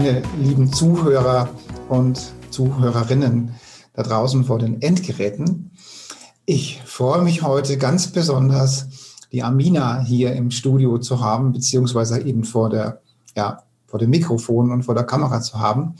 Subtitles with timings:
[0.00, 1.50] Meine lieben Zuhörer
[1.90, 3.54] und Zuhörerinnen
[3.92, 5.72] da draußen vor den Endgeräten.
[6.46, 8.86] Ich freue mich heute ganz besonders,
[9.30, 13.02] die Amina hier im Studio zu haben, beziehungsweise eben vor der,
[13.36, 15.96] ja, vor dem Mikrofon und vor der Kamera zu haben.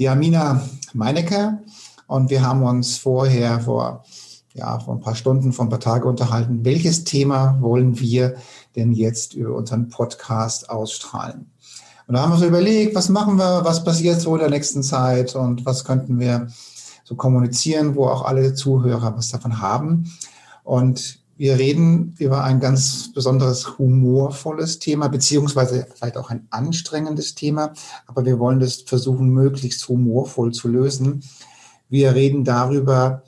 [0.00, 0.60] Die Amina
[0.92, 1.62] Meinecke
[2.08, 4.02] und wir haben uns vorher vor,
[4.54, 8.34] ja, vor ein paar Stunden, vor ein paar Tagen unterhalten, welches Thema wollen wir
[8.74, 11.52] denn jetzt über unseren Podcast ausstrahlen?
[12.10, 14.82] Und da haben wir so überlegt, was machen wir, was passiert so in der nächsten
[14.82, 16.48] Zeit und was könnten wir
[17.04, 20.12] so kommunizieren, wo auch alle Zuhörer was davon haben.
[20.64, 27.74] Und wir reden über ein ganz besonderes humorvolles Thema, beziehungsweise vielleicht auch ein anstrengendes Thema,
[28.08, 31.22] aber wir wollen das versuchen, möglichst humorvoll zu lösen.
[31.90, 33.22] Wir reden darüber,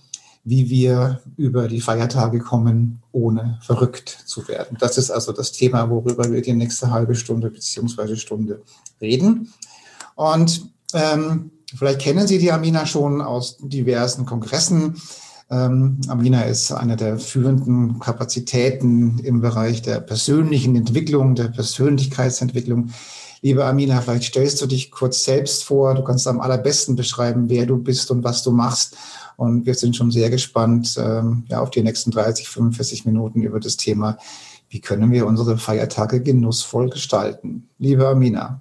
[0.44, 4.76] wie wir über die Feiertage kommen, ohne verrückt zu werden.
[4.80, 8.62] Das ist also das Thema, worüber wir die nächste halbe Stunde beziehungsweise Stunde
[9.00, 9.52] reden.
[10.16, 14.96] Und ähm, vielleicht kennen Sie die Amina schon aus diversen Kongressen.
[15.48, 22.90] Ähm, Amina ist eine der führenden Kapazitäten im Bereich der persönlichen Entwicklung, der Persönlichkeitsentwicklung.
[23.42, 25.94] Liebe Amina, vielleicht stellst du dich kurz selbst vor.
[25.94, 28.96] Du kannst am allerbesten beschreiben, wer du bist und was du machst
[29.42, 33.58] und wir sind schon sehr gespannt ähm, ja, auf die nächsten 30, 45 Minuten über
[33.58, 34.16] das Thema,
[34.68, 37.68] wie können wir unsere Feiertage genussvoll gestalten.
[37.78, 38.60] Liebe Amina.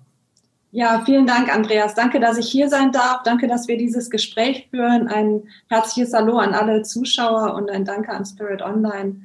[0.72, 1.94] Ja, vielen Dank, Andreas.
[1.94, 3.22] Danke, dass ich hier sein darf.
[3.24, 5.08] Danke, dass wir dieses Gespräch führen.
[5.08, 9.22] Ein herzliches Hallo an alle Zuschauer und ein Danke an Spirit Online.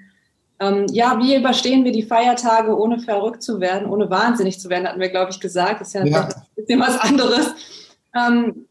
[0.61, 4.87] Ähm, ja, wie überstehen wir die Feiertage, ohne verrückt zu werden, ohne wahnsinnig zu werden,
[4.87, 5.81] hatten wir, glaube ich, gesagt.
[5.81, 6.25] Das ist ja, ja.
[6.25, 7.55] ein bisschen was anderes.
[8.15, 8.67] Ähm,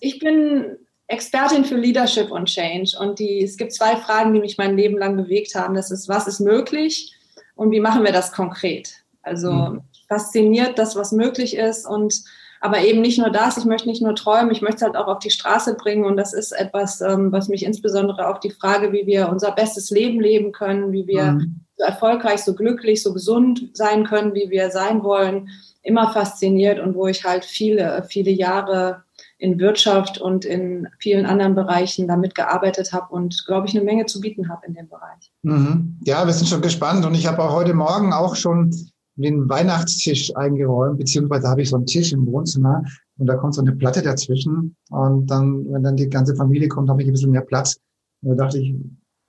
[0.00, 0.76] ich bin
[1.10, 2.96] Expertin für Leadership und Change.
[2.98, 5.74] Und die, es gibt zwei Fragen, die mich mein Leben lang bewegt haben.
[5.74, 7.12] Das ist, was ist möglich
[7.56, 8.94] und wie machen wir das konkret?
[9.22, 9.80] Also mhm.
[10.08, 12.22] fasziniert das, was möglich ist und
[12.62, 15.08] aber eben nicht nur das, ich möchte nicht nur träumen, ich möchte es halt auch
[15.08, 18.92] auf die Straße bringen und das ist etwas, ähm, was mich insbesondere auf die Frage,
[18.92, 21.60] wie wir unser bestes Leben leben können, wie wir mhm.
[21.76, 25.48] so erfolgreich, so glücklich, so gesund sein können, wie wir sein wollen,
[25.82, 29.04] immer fasziniert und wo ich halt viele, viele Jahre
[29.40, 34.04] in Wirtschaft und in vielen anderen Bereichen damit gearbeitet habe und, glaube ich, eine Menge
[34.04, 35.32] zu bieten habe in dem Bereich.
[35.42, 35.98] Mhm.
[36.04, 38.70] Ja, wir sind schon gespannt und ich habe auch heute Morgen auch schon
[39.16, 42.84] den Weihnachtstisch eingeräumt, beziehungsweise habe ich so einen Tisch im Wohnzimmer
[43.18, 46.90] und da kommt so eine Platte dazwischen und dann, wenn dann die ganze Familie kommt,
[46.90, 47.80] habe ich ein bisschen mehr Platz.
[48.22, 48.74] Und da dachte ich,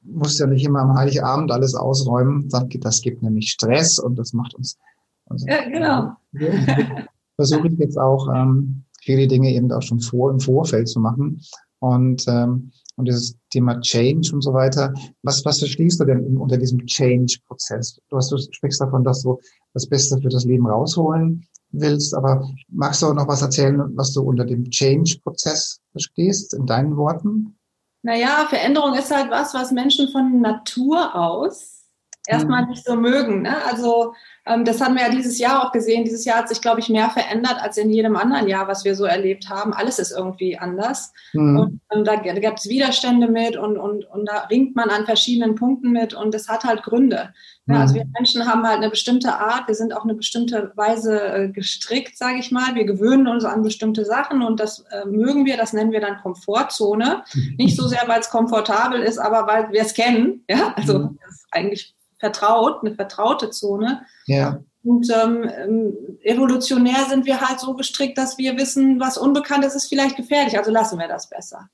[0.04, 4.56] muss ja nicht immer am Heiligabend alles ausräumen, das gibt nämlich Stress und das macht
[4.56, 4.78] uns.
[5.26, 6.12] uns ja, genau.
[7.38, 11.42] Versuche ich jetzt auch ähm, viele Dinge eben auch schon vor, im Vorfeld zu machen.
[11.80, 14.94] Und, ähm, und dieses Thema Change und so weiter.
[15.24, 18.00] Was, was verstehst du denn unter diesem Change-Prozess?
[18.10, 19.40] Du, du sprichst davon, dass du
[19.74, 24.14] das Beste für das Leben rausholen willst, aber magst du auch noch was erzählen, was
[24.14, 27.58] du unter dem Change-Prozess verstehst, in deinen Worten?
[28.04, 31.81] Naja, Veränderung ist halt was, was Menschen von Natur aus
[32.28, 32.70] erstmal mhm.
[32.70, 33.42] nicht so mögen.
[33.42, 33.56] Ne?
[33.66, 34.14] Also
[34.46, 36.04] ähm, das haben wir ja dieses Jahr auch gesehen.
[36.04, 38.96] Dieses Jahr hat sich, glaube ich, mehr verändert als in jedem anderen Jahr, was wir
[38.96, 39.74] so erlebt haben.
[39.74, 41.14] Alles ist irgendwie anders.
[41.34, 41.60] Mhm.
[41.60, 45.56] Und, und, da gab es Widerstände mit und, und, und da ringt man an verschiedenen
[45.56, 47.34] Punkten mit und das hat halt Gründe.
[47.68, 48.12] Ja, also wir mhm.
[48.18, 52.40] Menschen haben halt eine bestimmte Art, wir sind auch eine bestimmte Weise äh, gestrickt, sage
[52.40, 52.76] ich mal.
[52.76, 56.18] Wir gewöhnen uns an bestimmte Sachen und das äh, mögen wir, das nennen wir dann
[56.22, 57.24] Komfortzone.
[57.58, 60.44] Nicht so sehr, weil es komfortabel ist, aber weil wir es kennen.
[60.50, 61.20] Ja, also mhm.
[61.24, 64.06] das ist eigentlich vertraut, eine vertraute Zone.
[64.28, 64.62] Ja.
[64.84, 69.76] Und ähm, ähm, evolutionär sind wir halt so gestrickt, dass wir wissen, was unbekannt ist,
[69.76, 71.70] ist vielleicht gefährlich, also lassen wir das besser.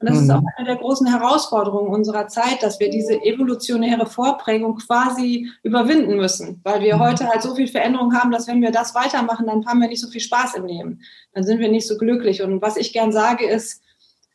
[0.00, 0.24] Und das mhm.
[0.24, 6.16] ist auch eine der großen Herausforderungen unserer Zeit, dass wir diese evolutionäre Vorprägung quasi überwinden
[6.16, 7.00] müssen, weil wir mhm.
[7.00, 10.00] heute halt so viel Veränderung haben, dass wenn wir das weitermachen, dann haben wir nicht
[10.00, 11.00] so viel Spaß im Leben.
[11.34, 12.42] Dann sind wir nicht so glücklich.
[12.42, 13.82] Und was ich gern sage, ist,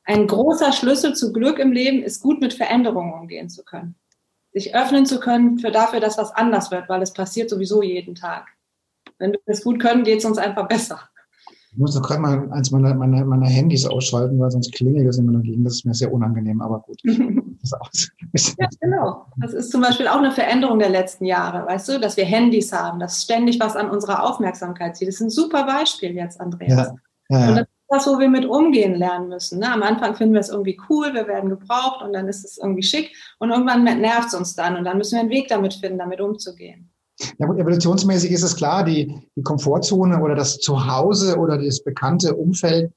[0.06, 3.96] ein großer Schlüssel zu Glück im Leben ist gut mit Veränderungen umgehen zu können
[4.60, 8.16] sich öffnen zu können für dafür, dass was anders wird, weil es passiert sowieso jeden
[8.16, 8.48] Tag.
[9.20, 11.00] Wenn wir das gut können, geht es uns einfach besser.
[11.72, 15.20] Ich muss doch gerade mal eins meiner, meiner, meiner Handys ausschalten, weil sonst klingelt es
[15.20, 15.64] immer dagegen.
[15.64, 17.02] Das ist mir sehr unangenehm, aber gut.
[18.58, 19.26] Ja, genau.
[19.38, 22.72] Das ist zum Beispiel auch eine Veränderung der letzten Jahre, weißt du, dass wir Handys
[22.72, 25.10] haben, dass ständig was an unserer Aufmerksamkeit zieht.
[25.10, 26.94] Das ist ein super Beispiel jetzt, Andreas.
[27.30, 29.60] Ja, ja, Und das das, wo wir mit umgehen lernen müssen.
[29.60, 29.72] Ne?
[29.72, 32.84] Am Anfang finden wir es irgendwie cool, wir werden gebraucht und dann ist es irgendwie
[32.84, 36.00] schick und irgendwann nervt es uns dann und dann müssen wir einen Weg damit finden,
[36.00, 36.92] damit umzugehen.
[37.40, 42.36] Ja gut, evolutionsmäßig ist es klar, die, die Komfortzone oder das Zuhause oder das bekannte
[42.36, 42.92] Umfeld,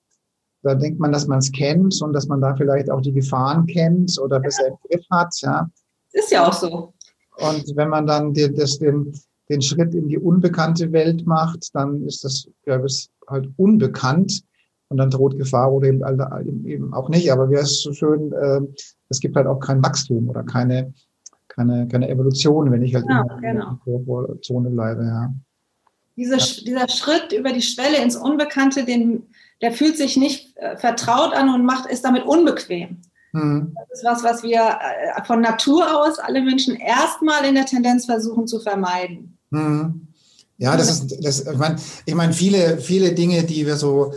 [0.63, 3.67] da denkt man, dass man es kennt und dass man da vielleicht auch die Gefahren
[3.67, 5.35] kennt oder besser im Griff hat.
[5.41, 5.71] Ja.
[6.13, 6.93] Ist ja auch so.
[7.37, 9.11] Und wenn man dann die, das, den,
[9.49, 14.43] den Schritt in die unbekannte Welt macht, dann ist das, glaube ich, halt unbekannt
[14.91, 17.33] und dann droht Gefahr oder eben, eben auch nicht.
[17.33, 18.61] Aber wie heißt es so schön, äh,
[19.09, 20.93] es gibt halt auch kein Wachstum oder keine,
[21.49, 25.05] keine, keine Evolution, wenn ich halt genau, in der Komfortzone bleibe.
[25.05, 25.33] Ja.
[26.17, 26.45] Diese, ja.
[26.67, 29.23] Dieser Schritt über die Schwelle ins Unbekannte, den,
[29.63, 32.99] der fühlt sich nicht äh, vertraut an und macht, ist damit unbequem.
[33.33, 33.73] Mhm.
[33.77, 38.07] Das ist was, was wir äh, von Natur aus alle Menschen erstmal in der Tendenz
[38.07, 39.39] versuchen zu vermeiden.
[39.51, 40.09] Mhm.
[40.59, 44.13] Ja, das ist, das, ich meine, ich meine, viele, viele Dinge, die wir so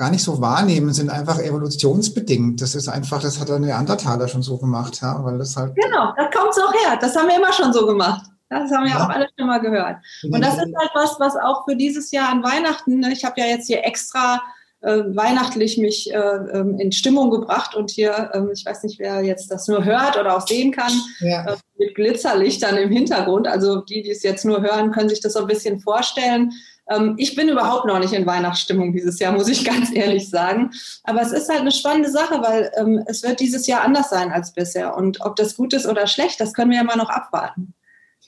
[0.00, 2.62] gar nicht so wahrnehmen, sind einfach evolutionsbedingt.
[2.62, 5.74] Das ist einfach, das hat der Neandertaler schon so gemacht, ja, weil das halt.
[5.76, 6.96] Genau, da kommt es auch her.
[6.98, 8.24] Das haben wir immer schon so gemacht.
[8.48, 9.04] Das haben wir ja.
[9.04, 9.98] auch alle schon mal gehört.
[10.22, 13.38] Und das ist halt was, was auch für dieses Jahr an Weihnachten, ne, ich habe
[13.42, 14.40] ja jetzt hier extra
[14.80, 19.22] äh, weihnachtlich mich äh, ähm, in Stimmung gebracht und hier, äh, ich weiß nicht, wer
[19.22, 21.44] jetzt das nur hört oder auch sehen kann, ja.
[21.44, 23.46] Äh, mit Glitzerlichtern im Hintergrund.
[23.46, 26.52] Also die, die es jetzt nur hören, können sich das so ein bisschen vorstellen.
[26.90, 30.70] Ähm, ich bin überhaupt noch nicht in Weihnachtsstimmung dieses Jahr, muss ich ganz ehrlich sagen.
[31.04, 34.32] Aber es ist halt eine spannende Sache, weil ähm, es wird dieses Jahr anders sein
[34.32, 34.96] als bisher.
[34.96, 37.74] Und ob das gut ist oder schlecht, das können wir ja mal noch abwarten.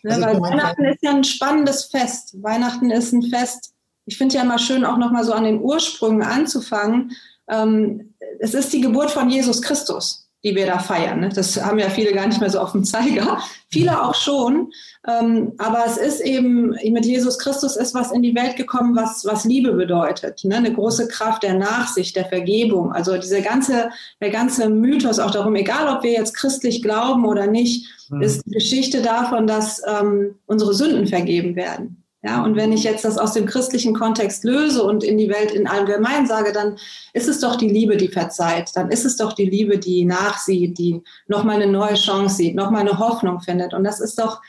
[0.03, 0.15] Ne?
[0.15, 2.43] Also weil Weihnachten ist ja ein spannendes Fest.
[2.43, 3.75] Weihnachten ist ein Fest.
[4.07, 7.13] Ich finde ja immer schön, auch nochmal so an den Ursprüngen anzufangen.
[7.49, 11.21] Ähm, es ist die Geburt von Jesus Christus die wir da feiern.
[11.21, 11.29] Ne?
[11.29, 14.73] Das haben ja viele gar nicht mehr so auf dem Zeiger, viele auch schon.
[15.07, 19.25] Ähm, aber es ist eben, mit Jesus Christus ist was in die Welt gekommen, was,
[19.25, 20.45] was Liebe bedeutet.
[20.45, 20.57] Ne?
[20.57, 22.93] Eine große Kraft der Nachsicht, der Vergebung.
[22.93, 23.91] Also diese ganze,
[24.21, 28.23] der ganze Mythos auch darum, egal ob wir jetzt christlich glauben oder nicht, mhm.
[28.23, 32.02] ist die Geschichte davon, dass ähm, unsere Sünden vergeben werden.
[32.25, 35.51] Ja, und wenn ich jetzt das aus dem christlichen Kontext löse und in die Welt
[35.51, 36.77] in allgemein sage, dann
[37.13, 38.71] ist es doch die Liebe, die verzeiht.
[38.75, 42.83] Dann ist es doch die Liebe, die nachsieht, die nochmal eine neue Chance sieht, nochmal
[42.83, 43.75] eine Hoffnung findet.
[43.75, 44.41] Und das ist doch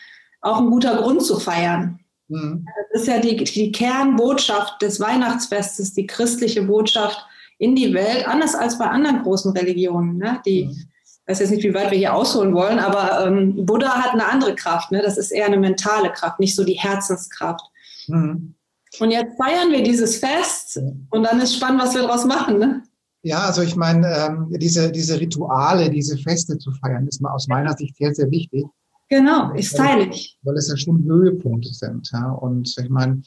[0.41, 1.99] auch ein guter Grund zu feiern.
[2.27, 2.67] Mhm.
[2.91, 7.25] Das ist ja die, die Kernbotschaft des Weihnachtsfestes, die christliche Botschaft
[7.57, 10.39] in die Welt, anders als bei anderen großen Religionen, ne?
[10.45, 10.92] die mhm
[11.27, 14.55] weiß jetzt nicht, wie weit wir hier ausholen wollen, aber ähm, Buddha hat eine andere
[14.55, 14.91] Kraft.
[14.91, 15.01] Ne?
[15.01, 17.65] Das ist eher eine mentale Kraft, nicht so die Herzenskraft.
[18.07, 18.55] Mhm.
[18.99, 20.79] Und jetzt feiern wir dieses Fest
[21.09, 22.59] und dann ist spannend, was wir daraus machen.
[22.59, 22.83] Ne?
[23.23, 27.47] Ja, also ich meine, ähm, diese, diese Rituale, diese Feste zu feiern, ist mal aus
[27.47, 28.65] meiner Sicht sehr, sehr wichtig.
[29.09, 30.37] Genau, ist teilig.
[30.43, 32.09] Weil es ja schon Höhepunkte sind.
[32.11, 32.31] Ja?
[32.31, 33.21] Und ich meine,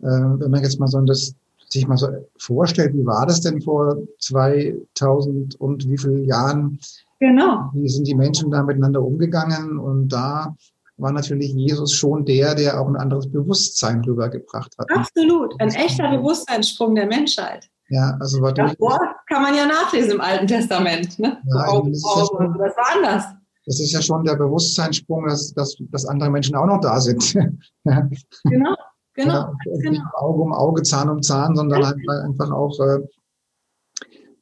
[0.00, 1.34] äh, wenn man jetzt mal so das
[1.68, 2.08] sich mal so
[2.38, 6.78] vorstellt, wie war das denn vor 2000 und wie vielen Jahren?
[7.18, 7.70] Genau.
[7.74, 9.78] Wie sind die Menschen da miteinander umgegangen?
[9.78, 10.54] Und da
[10.98, 14.86] war natürlich Jesus schon der, der auch ein anderes Bewusstsein rübergebracht hat.
[14.90, 17.68] Absolut, ein echter Bewusstseinssprung der Menschheit.
[17.88, 21.18] Ja, also war Davor kann man ja nachlesen im Alten Testament.
[21.18, 21.38] Ne?
[21.44, 23.24] Ja, so das, ja schon, das war anders.
[23.66, 27.34] Das ist ja schon der Bewusstseinssprung, dass, dass, dass andere Menschen auch noch da sind.
[28.44, 28.74] genau,
[29.16, 29.32] genau.
[29.32, 29.90] Ja, genau.
[29.90, 33.00] Nicht Auge um Auge, Zahn um Zahn, sondern einfach, einfach auch äh,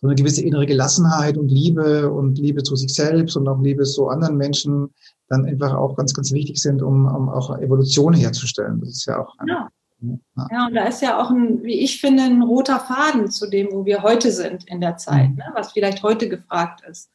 [0.01, 3.85] so eine gewisse innere Gelassenheit und Liebe und Liebe zu sich selbst und auch Liebe
[3.85, 4.93] zu anderen Menschen
[5.29, 8.81] dann einfach auch ganz, ganz wichtig sind, um, um auch Evolution herzustellen.
[8.81, 9.35] Das ist ja auch.
[9.47, 9.71] Ja.
[10.03, 10.49] ja.
[10.51, 13.69] ja, und da ist ja auch ein, wie ich finde, ein roter Faden zu dem,
[13.73, 15.37] wo wir heute sind in der Zeit, mhm.
[15.37, 15.45] ne?
[15.55, 17.11] was vielleicht heute gefragt ist.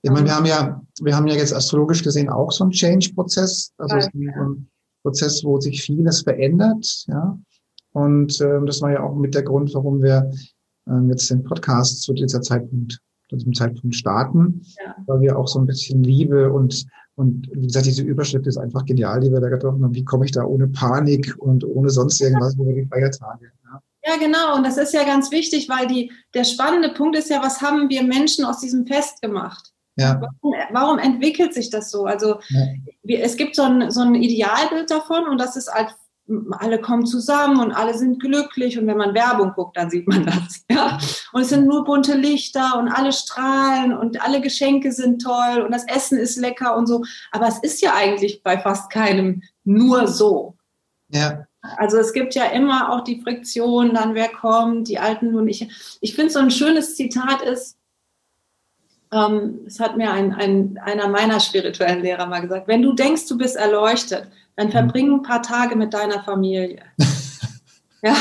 [0.00, 3.72] Ich meine, wir haben ja, wir haben ja jetzt astrologisch gesehen auch so einen Change-Prozess,
[3.76, 4.68] also ja, ein
[5.02, 7.38] Prozess, wo sich vieles verändert, ja.
[7.92, 10.30] Und äh, das war ja auch mit der Grund, warum wir
[10.88, 14.94] ähm, jetzt den Podcast zu dieser Zeitpunkt, zu diesem Zeitpunkt starten, ja.
[15.06, 18.86] weil wir auch so ein bisschen Liebe und und wie gesagt, diese Überschrift ist einfach
[18.86, 19.94] genial, die wir da getroffen haben.
[19.94, 23.52] Wie komme ich da ohne Panik und ohne sonst irgendwas über die Feiertage?
[23.64, 23.82] Ja.
[24.06, 24.56] ja, genau.
[24.56, 27.90] Und das ist ja ganz wichtig, weil die, der spannende Punkt ist ja, was haben
[27.90, 29.71] wir Menschen aus diesem Fest gemacht?
[29.96, 30.20] Ja.
[30.20, 32.06] Warum, warum entwickelt sich das so?
[32.06, 33.18] Also ja.
[33.18, 35.92] es gibt so ein, so ein Idealbild davon und das ist als
[36.58, 40.24] alle kommen zusammen und alle sind glücklich und wenn man Werbung guckt, dann sieht man
[40.24, 40.64] das.
[40.70, 40.98] Ja?
[41.32, 45.72] Und es sind nur bunte Lichter und alle strahlen und alle Geschenke sind toll und
[45.72, 47.02] das Essen ist lecker und so.
[47.32, 50.54] Aber es ist ja eigentlich bei fast keinem nur so.
[51.08, 51.46] Ja.
[51.60, 55.68] Also es gibt ja immer auch die Friktion, dann wer kommt, die Alten und ich.
[56.00, 57.76] Ich finde so ein schönes Zitat ist,
[59.12, 63.28] ähm, das hat mir ein, ein, einer meiner spirituellen Lehrer mal gesagt, wenn du denkst,
[63.28, 64.72] du bist erleuchtet, dann mhm.
[64.72, 66.82] verbring ein paar Tage mit deiner Familie.
[68.02, 68.14] ja.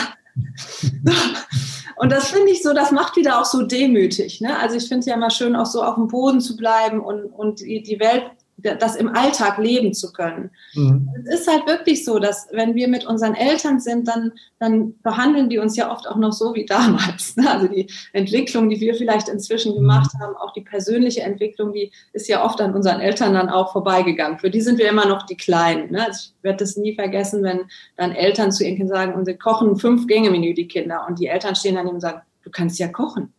[1.95, 4.41] Und das finde ich so, das macht wieder auch so demütig.
[4.41, 4.57] Ne?
[4.57, 7.25] Also ich finde es ja immer schön, auch so auf dem Boden zu bleiben und,
[7.25, 8.23] und die Welt
[8.57, 10.51] das im Alltag leben zu können.
[10.73, 11.09] Mhm.
[11.25, 15.49] Es ist halt wirklich so, dass wenn wir mit unseren Eltern sind, dann, dann behandeln
[15.49, 17.35] die uns ja oft auch noch so wie damals.
[17.35, 17.49] Ne?
[17.49, 22.27] Also die Entwicklung, die wir vielleicht inzwischen gemacht haben, auch die persönliche Entwicklung, die ist
[22.27, 24.39] ja oft an unseren Eltern dann auch vorbeigegangen.
[24.39, 25.91] Für die sind wir immer noch die Kleinen.
[25.91, 26.05] Ne?
[26.05, 27.61] Also ich werde das nie vergessen, wenn
[27.97, 31.27] dann Eltern zu ihren Kindern sagen, und sie kochen fünf Gänge-Menü, die Kinder, und die
[31.27, 33.33] Eltern stehen dann und sagen, du kannst ja kochen.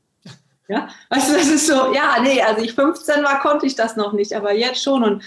[0.68, 3.96] Ja, weißt du, das ist so, ja, nee, als ich 15 war, konnte ich das
[3.96, 5.02] noch nicht, aber jetzt schon.
[5.02, 5.22] Und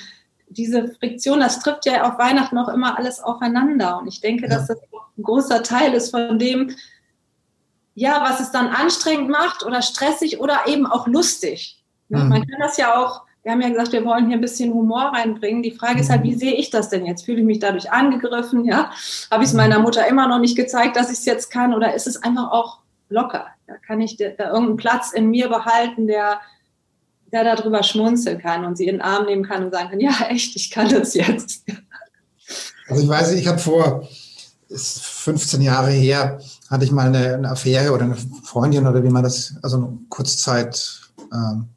[0.47, 3.99] diese Friktion, das trifft ja auf Weihnachten noch immer alles aufeinander.
[3.99, 4.77] Und ich denke, dass das
[5.17, 6.75] ein großer Teil ist von dem,
[7.95, 11.83] ja, was es dann anstrengend macht oder stressig oder eben auch lustig.
[12.09, 12.29] Mhm.
[12.29, 15.11] Man kann das ja auch, wir haben ja gesagt, wir wollen hier ein bisschen Humor
[15.13, 15.63] reinbringen.
[15.63, 17.25] Die Frage ist halt, wie sehe ich das denn jetzt?
[17.25, 18.65] Fühle ich mich dadurch angegriffen?
[18.65, 18.91] Ja?
[19.31, 21.73] Habe ich es meiner Mutter immer noch nicht gezeigt, dass ich es jetzt kann?
[21.73, 23.47] Oder ist es einfach auch locker.
[23.67, 26.39] Da kann ich da, irgendeinen Platz in mir behalten, der,
[27.31, 30.13] der darüber schmunzeln kann und sie in den Arm nehmen kann und sagen kann, ja,
[30.29, 31.65] echt, ich kann das jetzt.
[32.87, 34.07] Also ich weiß, ich habe vor
[34.69, 39.23] 15 Jahre her, hatte ich mal eine, eine, Affäre oder eine Freundin oder wie man
[39.23, 41.01] das, also eine Kurzzeit,
[41.33, 41.69] ähm,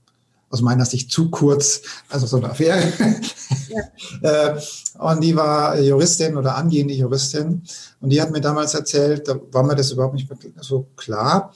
[0.50, 2.92] aus meiner Sicht zu kurz, also so eine Affäre.
[3.70, 4.54] Ja.
[4.54, 4.60] Äh,
[4.98, 7.62] und die war Juristin oder angehende Juristin.
[8.00, 10.28] Und die hat mir damals erzählt, da war mir das überhaupt nicht
[10.60, 11.52] so klar,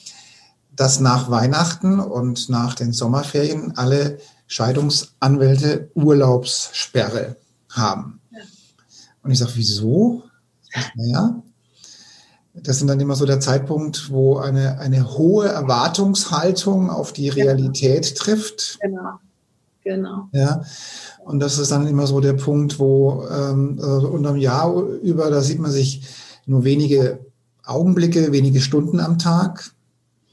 [0.76, 7.36] dass nach Weihnachten und nach den Sommerferien alle Scheidungsanwälte Urlaubssperre
[7.70, 8.20] haben.
[9.22, 10.22] Und ich sage, wieso?
[10.94, 11.42] Naja,
[12.54, 18.16] das sind dann immer so der Zeitpunkt, wo eine, eine hohe Erwartungshaltung auf die Realität
[18.16, 18.78] trifft.
[18.80, 19.18] Genau.
[19.84, 20.28] Genau.
[20.32, 20.62] Ja.
[21.24, 25.40] Und das ist dann immer so der Punkt, wo ähm, also unterm Jahr über, da
[25.40, 26.02] sieht man sich
[26.46, 27.18] nur wenige
[27.64, 29.72] Augenblicke, wenige Stunden am Tag.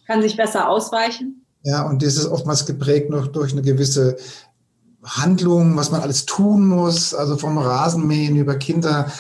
[0.06, 1.46] Kann sich besser ausweichen.
[1.64, 4.18] Ja, und das ist oftmals geprägt noch durch eine gewisse
[5.04, 9.12] Handlung, was man alles tun muss, also vom Rasenmähen über Kinder,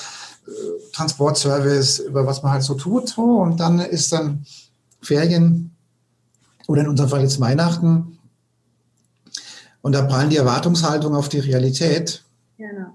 [0.47, 0.51] äh,
[0.93, 3.17] Transportservice, über was man halt so tut.
[3.17, 4.45] Und dann ist dann
[5.01, 5.75] Ferien
[6.67, 8.19] oder in unserem Fall jetzt Weihnachten
[9.81, 12.23] und da prallen die Erwartungshaltung auf die Realität.
[12.57, 12.93] Genau.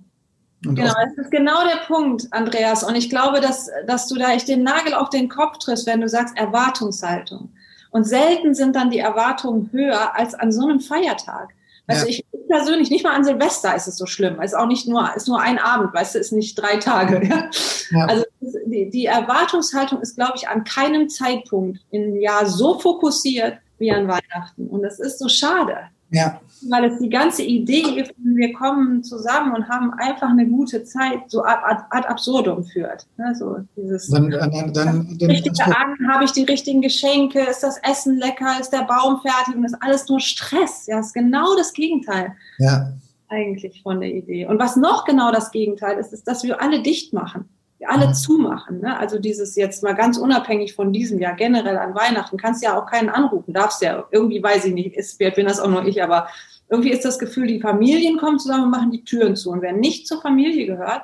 [0.66, 2.82] Und genau, das ist genau der Punkt, Andreas.
[2.84, 6.00] Und ich glaube, dass, dass du da echt den Nagel auf den Kopf triffst, wenn
[6.00, 7.50] du sagst Erwartungshaltung.
[7.90, 11.50] Und selten sind dann die Erwartungen höher als an so einem Feiertag.
[11.86, 12.10] Also ja.
[12.10, 14.40] ich persönlich, nicht mal an Silvester ist es so schlimm.
[14.40, 17.26] Es ist auch nicht nur, ist nur ein Abend, weißt du, ist nicht drei Tage.
[17.26, 17.50] Ja?
[17.90, 18.06] ja.
[18.06, 23.90] Also die, die Erwartungshaltung ist, glaube ich, an keinem Zeitpunkt im Jahr so fokussiert wie
[23.90, 24.68] an Weihnachten.
[24.68, 25.76] Und das ist so schade.
[26.14, 26.40] Ja.
[26.70, 31.44] Weil es die ganze Idee, wir kommen zusammen und haben einfach eine gute Zeit, so
[31.44, 33.06] ad, ad absurdum führt.
[33.18, 33.34] Ne?
[33.34, 37.78] So dieses, dann, dann, dann, dann richtige an, habe ich die richtigen Geschenke, ist das
[37.82, 40.86] Essen lecker, ist der Baum fertig und ist alles nur Stress.
[40.86, 42.32] Ja, ist genau das Gegenteil.
[42.58, 42.92] Ja.
[43.28, 44.46] Eigentlich von der Idee.
[44.46, 47.48] Und was noch genau das Gegenteil ist, ist, dass wir alle dicht machen
[47.86, 48.14] alle mhm.
[48.14, 48.80] zumachen.
[48.80, 48.98] Ne?
[48.98, 52.86] Also dieses jetzt mal ganz unabhängig von diesem Jahr, generell an Weihnachten, kannst ja auch
[52.86, 56.28] keinen anrufen, darfst ja, irgendwie weiß ich nicht, ist, bin das auch nur ich, aber
[56.68, 59.50] irgendwie ist das Gefühl, die Familien kommen zusammen und machen die Türen zu.
[59.50, 61.02] Und wer nicht zur Familie gehört,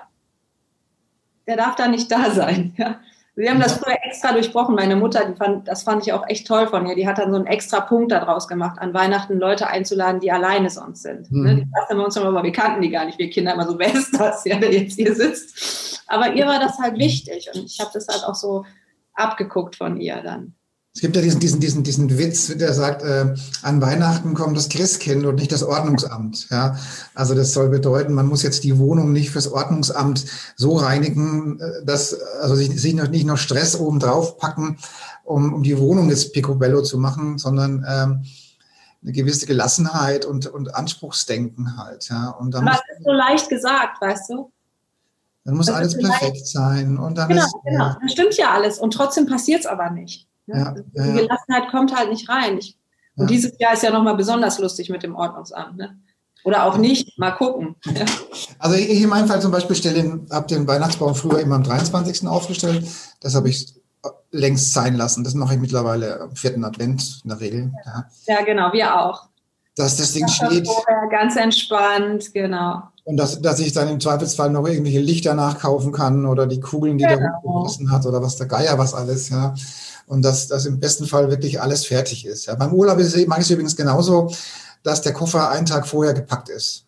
[1.46, 2.74] der darf da nicht da sein.
[2.78, 3.00] Ja?
[3.40, 4.74] Wir haben das früher extra durchbrochen.
[4.74, 6.94] Meine Mutter, die fand, das fand ich auch echt toll von ihr.
[6.94, 10.68] Die hat dann so einen extra Punkt daraus gemacht, an Weihnachten Leute einzuladen, die alleine
[10.68, 11.30] sonst sind.
[11.32, 11.56] Mhm.
[11.56, 13.18] Die saßen wir uns immer, aber wir kannten die gar nicht.
[13.18, 16.04] Wir Kinder immer so, wer ist das, ja, der jetzt hier sitzt?
[16.06, 18.66] Aber ihr war das halt wichtig und ich habe das halt auch so
[19.14, 20.54] abgeguckt von ihr dann.
[20.92, 23.32] Es gibt ja diesen, diesen, diesen, diesen Witz, der sagt, äh,
[23.62, 26.48] an Weihnachten kommt das Christkind und nicht das Ordnungsamt.
[26.50, 26.76] Ja?
[27.14, 31.84] Also das soll bedeuten, man muss jetzt die Wohnung nicht fürs Ordnungsamt so reinigen, äh,
[31.84, 34.78] dass also sich, sich noch, nicht noch Stress oben drauf packen,
[35.22, 38.24] um, um die Wohnung jetzt picobello zu machen, sondern ähm,
[39.02, 42.08] eine gewisse Gelassenheit und, und Anspruchsdenken halt.
[42.08, 42.30] Ja?
[42.30, 44.50] Und dann Aber es ist so leicht gesagt, weißt du?
[45.44, 46.98] Dann muss das alles perfekt sein.
[46.98, 47.94] Und dann genau, ist, genau.
[48.02, 48.78] Das stimmt ja alles.
[48.80, 50.26] Und trotzdem passiert es aber nicht.
[50.54, 52.58] Ja, die Gelassenheit kommt halt nicht rein.
[52.58, 52.76] Ich,
[53.16, 55.76] und dieses Jahr ist ja nochmal besonders lustig mit dem Ordnungsamt.
[55.76, 55.98] Ne?
[56.44, 57.76] Oder auch nicht, mal gucken.
[58.58, 59.76] Also ich in meinem Fall zum Beispiel
[60.30, 62.26] habe den Weihnachtsbaum früher immer am 23.
[62.28, 62.86] aufgestellt.
[63.20, 63.74] Das habe ich
[64.30, 65.24] längst sein lassen.
[65.24, 67.72] Das mache ich mittlerweile am vierten Advent in der Regel.
[67.84, 69.29] Ja, ja genau, wir auch.
[69.80, 70.66] Dass das Ding das steht.
[70.66, 72.82] Vorher ganz entspannt, genau.
[73.04, 76.98] Und dass, dass ich dann im Zweifelsfall noch irgendwelche Lichter nachkaufen kann oder die Kugeln,
[76.98, 77.16] die genau.
[77.16, 79.54] der Hund gerissen hat oder was der Geier was alles, ja
[80.10, 82.46] und dass, dass im besten Fall wirklich alles fertig ist.
[82.46, 84.32] Ja, beim Urlaub ist, mache ich es übrigens genauso.
[84.82, 86.84] dass der Koffer einen Tag vorher gepackt ist.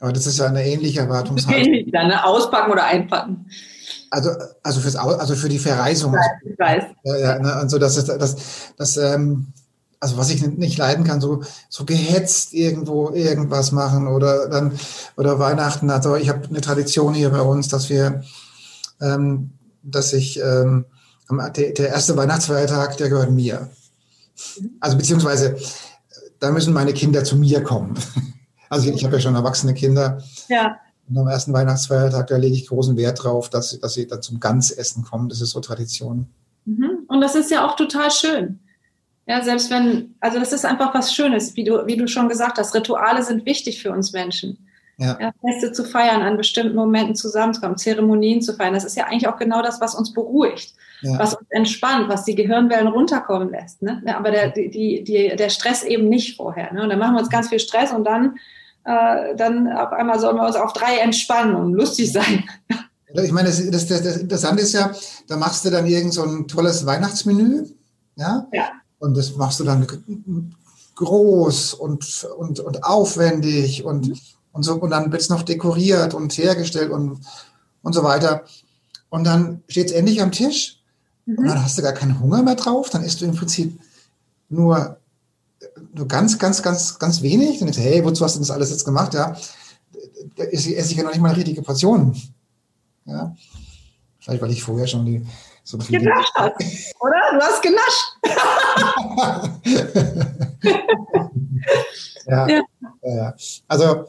[0.00, 1.62] Aber das ist ja eine ähnliche Erwartungshaltung.
[1.62, 2.24] Ähnlich, dann ne?
[2.24, 3.46] auspacken oder einpacken.
[4.10, 4.30] Also,
[4.62, 6.16] also, fürs, also für die Verreisung.
[6.44, 6.84] Ich weiß.
[7.04, 8.36] Ja, ja, ne, also das ist, das,
[8.76, 9.52] das, ähm,
[10.04, 14.78] also was ich nicht leiden kann, so, so gehetzt irgendwo irgendwas machen oder dann,
[15.16, 15.88] oder Weihnachten.
[15.88, 18.22] Also ich habe eine Tradition hier bei uns, dass wir,
[19.00, 20.84] ähm, dass ich, ähm,
[21.30, 23.70] der, der erste Weihnachtsfeiertag, der gehört mir.
[24.78, 25.56] Also beziehungsweise,
[26.38, 27.94] da müssen meine Kinder zu mir kommen.
[28.70, 30.20] Also ich habe ja schon erwachsene Kinder.
[30.48, 30.78] Ja.
[31.08, 34.40] Und am ersten Weihnachtsfeiertag, da lege ich großen Wert drauf, dass, dass sie dann zum
[34.40, 35.28] Ganzessen kommen.
[35.28, 36.26] Das ist so Tradition.
[36.64, 37.04] Mhm.
[37.06, 38.58] Und das ist ja auch total schön.
[39.26, 42.58] Ja, selbst wenn, also das ist einfach was Schönes, wie du, wie du schon gesagt
[42.58, 44.58] hast, Rituale sind wichtig für uns Menschen.
[44.96, 45.18] Ja.
[45.20, 45.32] ja.
[45.40, 49.38] Feste zu feiern, an bestimmten Momenten zusammenzukommen, Zeremonien zu feiern, das ist ja eigentlich auch
[49.38, 51.18] genau das, was uns beruhigt, ja.
[51.18, 53.82] was uns entspannt, was die Gehirnwellen runterkommen lässt.
[53.82, 54.02] Ne?
[54.14, 56.72] Aber der, die, die, der Stress eben nicht vorher.
[56.72, 56.82] Ne?
[56.82, 58.36] Und dann machen wir uns ganz viel Stress und dann,
[58.84, 62.44] äh, dann auf einmal sollen wir uns auf drei entspannen und lustig sein.
[63.22, 64.92] Ich meine, das, das, das Interessante ist ja,
[65.28, 67.64] da machst du dann irgend so ein tolles Weihnachtsmenü,
[68.16, 68.46] ja?
[68.52, 68.70] ja.
[69.04, 69.86] Und das machst du dann
[70.94, 74.18] groß und, und, und aufwendig und, mhm.
[74.52, 74.76] und so.
[74.76, 77.20] Und dann wird es noch dekoriert und hergestellt und,
[77.82, 78.44] und so weiter.
[79.10, 80.80] Und dann steht es endlich am Tisch
[81.26, 81.38] mhm.
[81.38, 82.88] und dann hast du gar keinen Hunger mehr drauf.
[82.88, 83.78] Dann isst du im Prinzip
[84.48, 84.96] nur,
[85.92, 87.58] nur ganz, ganz, ganz, ganz wenig.
[87.58, 89.12] Dann denkst du, hey, wozu hast du das alles jetzt gemacht?
[89.12, 89.36] Ja,
[90.36, 92.16] da esse ich ja noch nicht mal eine richtige Portion.
[93.04, 93.36] Ja.
[94.18, 95.26] Vielleicht, weil ich vorher schon die
[95.64, 97.16] so viel genascht hast, oder?
[97.32, 98.16] Du hast genascht.
[102.26, 102.62] ja, ja.
[103.02, 103.34] ja.
[103.66, 104.04] Also,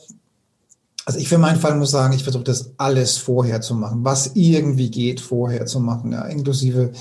[1.05, 4.31] also ich für meinen Fall muss sagen, ich versuche das alles vorher zu machen, was
[4.35, 6.91] irgendwie geht, vorher zu machen, ja, inklusive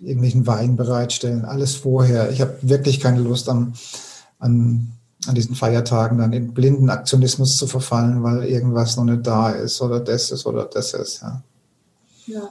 [0.00, 2.30] irgendwelchen Wein bereitstellen, alles vorher.
[2.30, 3.72] Ich habe wirklich keine Lust am,
[4.38, 4.92] an,
[5.26, 9.80] an diesen Feiertagen dann in blinden Aktionismus zu verfallen, weil irgendwas noch nicht da ist
[9.82, 11.22] oder das ist oder das ist.
[11.22, 11.42] Ja.
[12.26, 12.48] ja.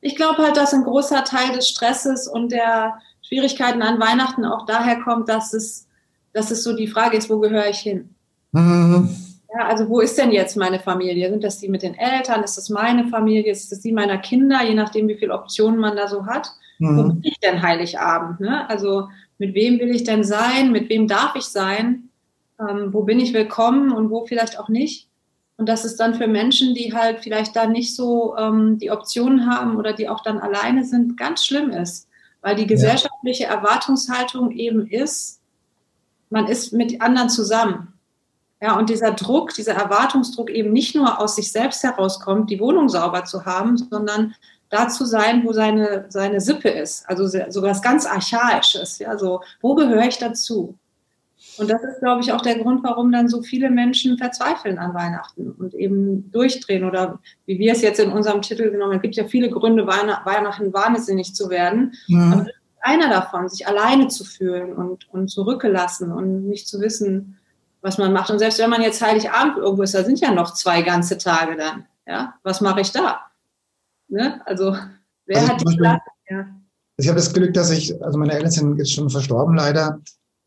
[0.00, 4.64] Ich glaube halt, dass ein großer Teil des Stresses und der Schwierigkeiten an Weihnachten auch
[4.66, 5.86] daher kommt, dass es,
[6.32, 8.14] dass es so die Frage ist, wo gehöre ich hin?
[8.52, 9.08] Mhm.
[9.54, 11.30] Ja, also wo ist denn jetzt meine Familie?
[11.30, 12.42] Sind das die mit den Eltern?
[12.42, 13.50] Ist das meine Familie?
[13.50, 14.62] Ist das die meiner Kinder?
[14.62, 16.50] Je nachdem, wie viele Optionen man da so hat.
[16.78, 16.96] Mhm.
[16.96, 18.40] Wo bin ich denn Heiligabend?
[18.40, 18.68] Ne?
[18.68, 19.08] Also
[19.38, 20.70] mit wem will ich denn sein?
[20.70, 22.10] Mit wem darf ich sein?
[22.60, 25.08] Ähm, wo bin ich willkommen und wo vielleicht auch nicht?
[25.58, 29.52] Und dass es dann für Menschen, die halt vielleicht da nicht so ähm, die Optionen
[29.52, 32.08] haben oder die auch dann alleine sind, ganz schlimm ist.
[32.40, 33.50] Weil die gesellschaftliche ja.
[33.50, 35.40] Erwartungshaltung eben ist,
[36.30, 37.92] man ist mit anderen zusammen.
[38.62, 42.88] Ja, und dieser Druck, dieser Erwartungsdruck eben nicht nur aus sich selbst herauskommt, die Wohnung
[42.88, 44.34] sauber zu haben, sondern
[44.70, 47.08] da zu sein, wo seine, seine Sippe ist.
[47.08, 48.98] Also sogar was ganz Archaisches.
[49.00, 50.76] Ja, so, wo gehöre ich dazu?
[51.58, 54.94] Und das ist, glaube ich, auch der Grund, warum dann so viele Menschen verzweifeln an
[54.94, 58.96] Weihnachten und eben durchdrehen oder wie wir es jetzt in unserem Titel genommen haben.
[58.98, 61.94] Es gibt ja viele Gründe, Weihnachten wahnsinnig zu werden.
[62.32, 62.46] Aber
[62.80, 67.38] einer davon, sich alleine zu fühlen und, und zurückgelassen und nicht zu wissen,
[67.80, 68.30] was man macht.
[68.30, 71.56] Und selbst wenn man jetzt Heiligabend irgendwo ist, da sind ja noch zwei ganze Tage
[71.56, 71.86] dann.
[72.06, 73.20] Ja, was mache ich da?
[74.08, 74.40] Ne?
[74.46, 74.76] Also,
[75.26, 76.02] wer also hat die Platz?
[76.30, 76.46] Ja.
[76.96, 80.00] Ich habe das Glück, dass ich, also meine Eltern sind jetzt schon verstorben leider.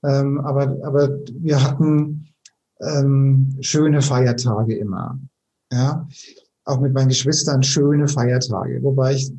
[0.03, 2.27] Ähm, aber, aber wir hatten
[2.81, 5.19] ähm, schöne Feiertage immer.
[5.71, 6.07] Ja,
[6.65, 9.31] auch mit meinen Geschwistern schöne Feiertage, wobei ich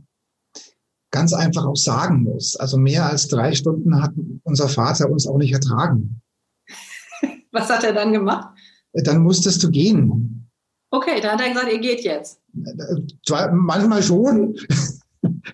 [1.11, 4.13] ganz einfach auch sagen muss, also mehr als drei Stunden hat
[4.45, 6.23] unser Vater uns auch nicht ertragen.
[7.53, 8.57] Was hat er dann gemacht?
[8.95, 10.51] Dann musstest du gehen.
[10.91, 12.41] Okay, dann hat er gesagt, ihr geht jetzt.
[13.53, 14.57] Manchmal schon.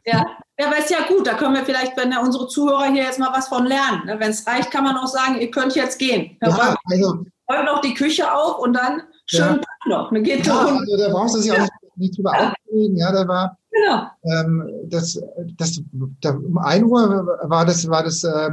[0.04, 0.24] Ja.
[0.60, 3.20] Ja, aber ist ja gut, da können wir vielleicht, wenn ja unsere Zuhörer hier jetzt
[3.20, 4.06] mal was von lernen.
[4.06, 4.16] Ne?
[4.18, 6.36] Wenn es reicht, kann man auch sagen, ihr könnt jetzt gehen.
[6.42, 7.08] Ja, räumt, also,
[7.48, 9.60] räumt noch die Küche auf und dann schön ja.
[9.86, 10.10] noch.
[10.10, 10.20] Ne?
[10.22, 12.48] Geht ja, also da brauchst du sich auch nicht, drüber ja.
[12.48, 12.96] aufregen.
[12.96, 14.10] Ja, da war genau.
[14.24, 15.20] ähm, das,
[15.56, 15.80] das,
[16.20, 18.50] da, um ein Uhr war das, war das äh,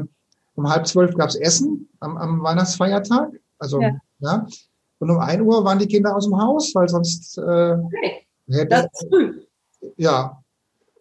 [0.54, 3.32] um halb zwölf gab's Essen am, am Weihnachtsfeiertag.
[3.58, 3.91] Also, ja.
[4.20, 4.46] ja.
[5.00, 8.28] Und um ein Uhr waren die Kinder aus dem Haus, weil sonst äh, okay.
[8.48, 9.41] hätte, das ist früh.
[9.98, 10.41] Ja,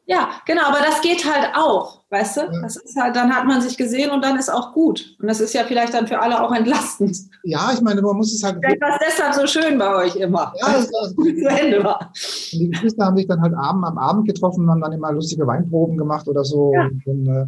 [0.07, 2.41] ja, genau, aber das geht halt auch, weißt du?
[2.61, 5.17] Das ist halt, dann hat man sich gesehen und dann ist auch gut.
[5.19, 7.17] Und das ist ja vielleicht dann für alle auch entlastend.
[7.43, 8.59] Ja, ich meine, man muss es halt.
[8.61, 10.53] Vielleicht war es deshalb so schön bei euch immer.
[10.61, 12.01] Ja, das war gut zu Ende war.
[12.01, 15.11] Und die Geschwister haben sich dann halt Abend, am Abend getroffen und haben dann immer
[15.13, 16.73] lustige Weinproben gemacht oder so.
[16.75, 16.85] Ja.
[16.85, 17.47] Und dann, äh,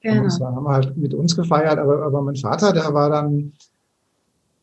[0.00, 0.46] genau.
[0.46, 3.52] haben, wir halt mit uns gefeiert, aber, aber mein Vater, der war dann,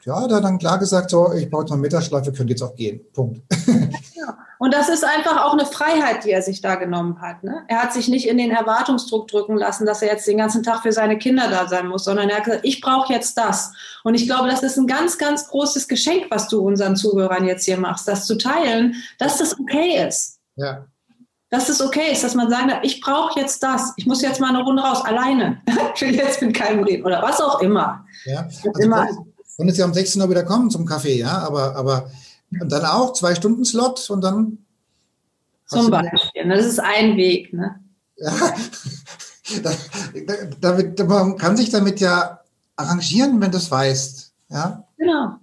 [0.05, 2.61] ja, da hat dann klar gesagt, so, ich brauche noch einen Mittagsschlaf, wir können jetzt
[2.61, 3.01] auch gehen.
[3.13, 3.41] Punkt.
[4.15, 4.37] Ja.
[4.57, 7.41] Und das ist einfach auch eine Freiheit, die er sich da genommen hat.
[7.45, 7.63] Ne?
[7.69, 10.81] Er hat sich nicht in den Erwartungsdruck drücken lassen, dass er jetzt den ganzen Tag
[10.81, 13.71] für seine Kinder da sein muss, sondern er hat gesagt, ich brauche jetzt das.
[14.03, 17.63] Und ich glaube, das ist ein ganz, ganz großes Geschenk, was du unseren Zuhörern jetzt
[17.63, 20.39] hier machst, das zu teilen, dass das okay ist.
[20.57, 20.85] Ja.
[21.49, 23.93] Dass es okay ist, dass man sagt, ich brauche jetzt das.
[23.95, 25.61] Ich muss jetzt mal eine Runde raus, alleine.
[25.95, 28.05] ich will jetzt mit keinem reden oder was auch immer.
[28.25, 29.07] Ja, also immer
[29.59, 32.09] und jetzt ja um 16 Uhr wieder kommen zum Kaffee, ja, aber, aber
[32.59, 34.57] und dann auch zwei Stunden Slot und dann.
[35.65, 36.55] Zum Beispiel, ne?
[36.55, 37.79] das ist ein Weg, ne?
[38.17, 38.31] Ja,
[40.61, 42.39] damit, man kann sich damit ja
[42.75, 44.83] arrangieren, wenn du es weißt, ja.
[44.97, 45.35] Genau.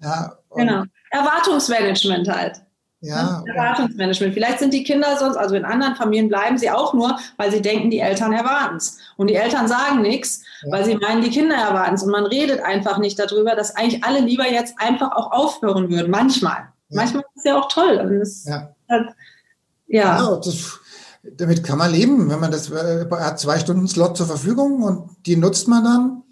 [0.00, 0.38] Ja.
[0.54, 0.84] Genau.
[1.10, 2.60] Erwartungsmanagement halt.
[3.04, 3.42] Ja.
[3.44, 3.52] Ne?
[3.52, 4.32] Erwartungsmanagement.
[4.32, 7.60] Vielleicht sind die Kinder sonst, also in anderen Familien bleiben sie auch nur, weil sie
[7.60, 8.98] denken, die Eltern erwarten es.
[9.16, 10.72] Und die Eltern sagen nichts, ja.
[10.72, 12.02] weil sie meinen, die Kinder erwarten es.
[12.02, 16.10] Und man redet einfach nicht darüber, dass eigentlich alle lieber jetzt einfach auch aufhören würden.
[16.10, 16.68] Manchmal.
[16.88, 17.02] Ja.
[17.02, 18.18] Manchmal ist es ja auch toll.
[18.18, 18.74] Das, ja.
[18.88, 19.14] Hat,
[19.86, 20.18] ja.
[20.18, 20.80] ja das,
[21.36, 25.10] damit kann man leben, wenn man das er hat zwei Stunden Slot zur Verfügung und
[25.26, 26.22] die nutzt man dann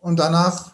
[0.00, 0.72] und danach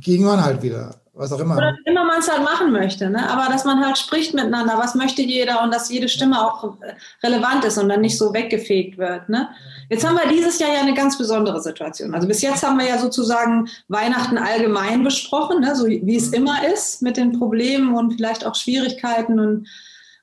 [0.00, 1.56] ging man halt wieder was auch immer.
[1.56, 3.28] Oder wie immer man es halt machen möchte, ne?
[3.28, 6.76] aber dass man halt spricht miteinander, was möchte jeder und dass jede Stimme auch
[7.22, 9.28] relevant ist und dann nicht so weggefegt wird.
[9.28, 9.48] Ne?
[9.88, 12.14] Jetzt haben wir dieses Jahr ja eine ganz besondere Situation.
[12.14, 15.74] Also bis jetzt haben wir ja sozusagen Weihnachten allgemein besprochen, ne?
[15.74, 19.68] so wie es immer ist mit den Problemen und vielleicht auch Schwierigkeiten und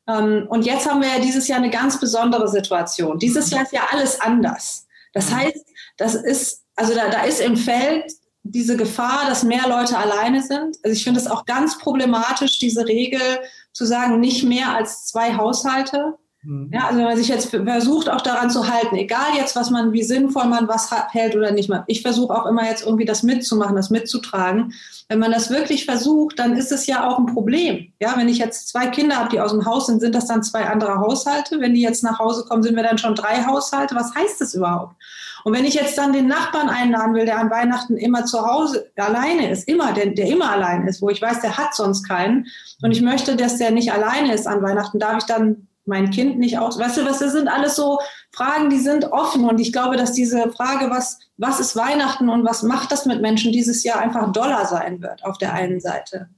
[0.05, 3.19] ähm, und jetzt haben wir ja dieses Jahr eine ganz besondere Situation.
[3.19, 4.85] Dieses Jahr ist ja alles anders.
[5.13, 8.11] Das heißt, das ist, also da, da ist im Feld
[8.43, 10.77] diese Gefahr, dass mehr Leute alleine sind.
[10.83, 13.21] Also ich finde es auch ganz problematisch, diese Regel
[13.71, 16.15] zu sagen, nicht mehr als zwei Haushalte.
[16.71, 19.93] Ja, also wenn man sich jetzt versucht, auch daran zu halten, egal jetzt, was man,
[19.93, 21.71] wie sinnvoll man was hält oder nicht.
[21.87, 24.73] Ich versuche auch immer jetzt irgendwie das mitzumachen, das mitzutragen.
[25.07, 27.93] Wenn man das wirklich versucht, dann ist es ja auch ein Problem.
[28.01, 30.43] Ja, wenn ich jetzt zwei Kinder habe, die aus dem Haus sind, sind das dann
[30.43, 31.61] zwei andere Haushalte.
[31.61, 33.95] Wenn die jetzt nach Hause kommen, sind wir dann schon drei Haushalte.
[33.95, 34.95] Was heißt das überhaupt?
[35.45, 38.91] Und wenn ich jetzt dann den Nachbarn einladen will, der an Weihnachten immer zu Hause
[38.95, 42.47] alleine ist, immer, der, der immer allein ist, wo ich weiß, der hat sonst keinen,
[42.81, 46.39] und ich möchte, dass der nicht alleine ist an Weihnachten, darf ich dann mein Kind
[46.39, 47.99] nicht auch, weißt du, was das sind alles so
[48.31, 52.45] Fragen, die sind offen und ich glaube, dass diese Frage, was, was ist Weihnachten und
[52.45, 56.29] was macht das mit Menschen dieses Jahr einfach doller sein wird auf der einen Seite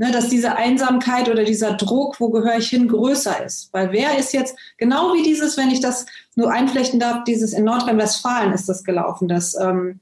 [0.00, 3.68] ne, dass diese Einsamkeit oder dieser Druck, wo gehöre ich hin, größer ist.
[3.72, 7.64] Weil wer ist jetzt, genau wie dieses, wenn ich das nur einflechten darf, dieses in
[7.64, 10.00] Nordrhein-Westfalen ist das gelaufen, dass ähm,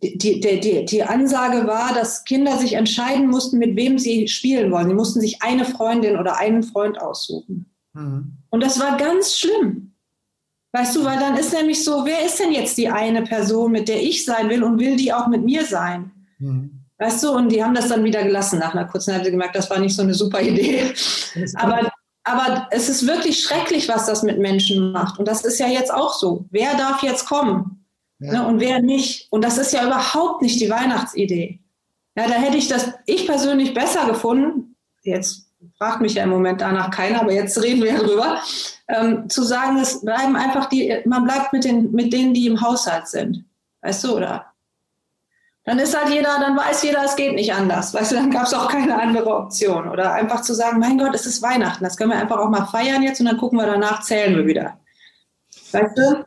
[0.00, 4.70] die, die, die, die Ansage war, dass Kinder sich entscheiden mussten, mit wem sie spielen
[4.70, 4.86] wollen.
[4.86, 7.67] Sie mussten sich eine Freundin oder einen Freund aussuchen.
[7.98, 8.38] Mhm.
[8.50, 9.92] Und das war ganz schlimm.
[10.72, 13.88] Weißt du, weil dann ist nämlich so, wer ist denn jetzt die eine Person, mit
[13.88, 16.10] der ich sein will und will die auch mit mir sein?
[16.38, 16.84] Mhm.
[16.98, 18.58] Weißt du, und die haben das dann wieder gelassen.
[18.58, 20.92] Nach einer kurzen Zeit haben sie gemerkt, das war nicht so eine super Idee.
[21.54, 21.90] Aber,
[22.24, 25.18] aber es ist wirklich schrecklich, was das mit Menschen macht.
[25.18, 26.46] Und das ist ja jetzt auch so.
[26.50, 27.86] Wer darf jetzt kommen?
[28.18, 28.32] Ja.
[28.32, 29.28] Ne, und wer nicht?
[29.30, 31.60] Und das ist ja überhaupt nicht die Weihnachtsidee.
[32.16, 34.74] Ja, da hätte ich das, ich persönlich besser gefunden.
[35.02, 35.47] Jetzt
[35.78, 38.40] fragt mich ja im Moment danach keiner, aber jetzt reden wir drüber.
[38.88, 42.60] Ähm, zu sagen, es bleiben einfach die, man bleibt mit, den, mit denen, die im
[42.60, 43.44] Haushalt sind.
[43.82, 44.46] Weißt du, oder
[45.68, 47.92] dann ist halt jeder, dann weiß jeder, es geht nicht anders.
[47.92, 49.86] Weißt du, dann gab es auch keine andere Option.
[49.90, 52.64] Oder einfach zu sagen, mein Gott, es ist Weihnachten, das können wir einfach auch mal
[52.64, 54.78] feiern jetzt und dann gucken wir danach, zählen wir wieder.
[55.72, 56.24] Weißt du?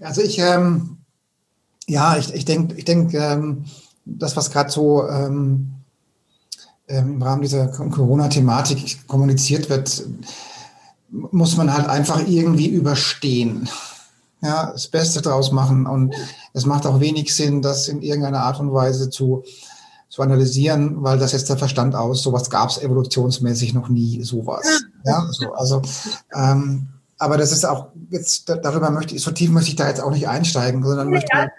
[0.00, 0.96] Also ich, ähm,
[1.86, 3.66] ja, ich, ich denke, denk, ähm,
[4.06, 5.77] das, was gerade so ähm,
[6.88, 10.04] im Rahmen dieser Corona-Thematik kommuniziert wird,
[11.10, 13.68] muss man halt einfach irgendwie überstehen
[14.40, 15.86] ja, das Beste draus machen.
[15.86, 16.14] Und
[16.52, 19.44] es macht auch wenig Sinn, das in irgendeiner Art und Weise zu,
[20.08, 22.22] zu analysieren, weil das jetzt der Verstand aus.
[22.22, 24.84] Sowas gab es evolutionsmäßig noch nie, sowas.
[25.04, 25.82] Ja, so, also,
[26.34, 30.00] ähm, aber das ist auch, jetzt darüber möchte ich, so tief möchte ich da jetzt
[30.00, 31.50] auch nicht einsteigen, sondern möchte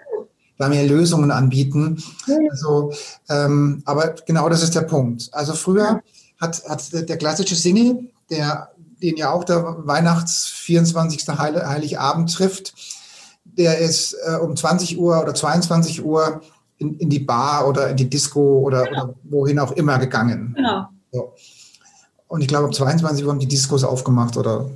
[0.60, 2.02] da mehr Lösungen anbieten.
[2.50, 2.92] Also,
[3.30, 5.30] ähm, aber genau das ist der Punkt.
[5.32, 6.02] Also früher
[6.38, 8.70] hat, hat der klassische Single, der
[9.02, 11.26] den ja auch der Weihnachts 24.
[11.38, 12.74] Heil Heiligabend trifft,
[13.44, 16.42] der ist äh, um 20 Uhr oder 22 Uhr
[16.76, 19.04] in, in, die Bar oder in die Disco oder, genau.
[19.04, 20.52] oder wohin auch immer gegangen.
[20.54, 20.88] Genau.
[21.10, 21.32] So.
[22.28, 24.68] Und ich glaube, um 22 Uhr haben die Discos aufgemacht, oder?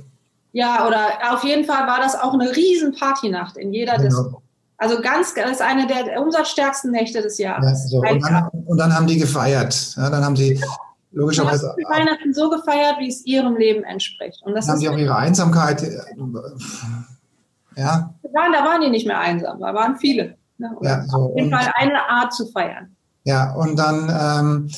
[0.51, 4.23] Ja, oder auf jeden Fall war das auch eine riesen Partynacht in jeder genau.
[4.23, 4.41] Disco.
[4.85, 7.91] Also ganz, das ist eine der umsatzstärksten Nächte des Jahres.
[7.91, 8.07] Ja, so.
[8.07, 9.95] und, dann, und, dann, haben die gefeiert.
[9.97, 10.61] Ja, dann haben sie
[11.11, 11.73] logischerweise.
[11.79, 14.43] Die Weihnachten so gefeiert, wie es ihrem Leben entspricht.
[14.43, 15.81] Und das haben sie auch ihre Einsamkeit.
[15.81, 15.97] Äh,
[17.75, 18.13] ja.
[18.21, 20.37] Da waren, da waren die nicht mehr einsam, da waren viele.
[20.59, 20.69] Ne?
[20.81, 21.17] Ja, so.
[21.17, 22.95] Auf jeden Fall eine Art zu feiern.
[23.23, 24.69] Ja, und dann, ähm,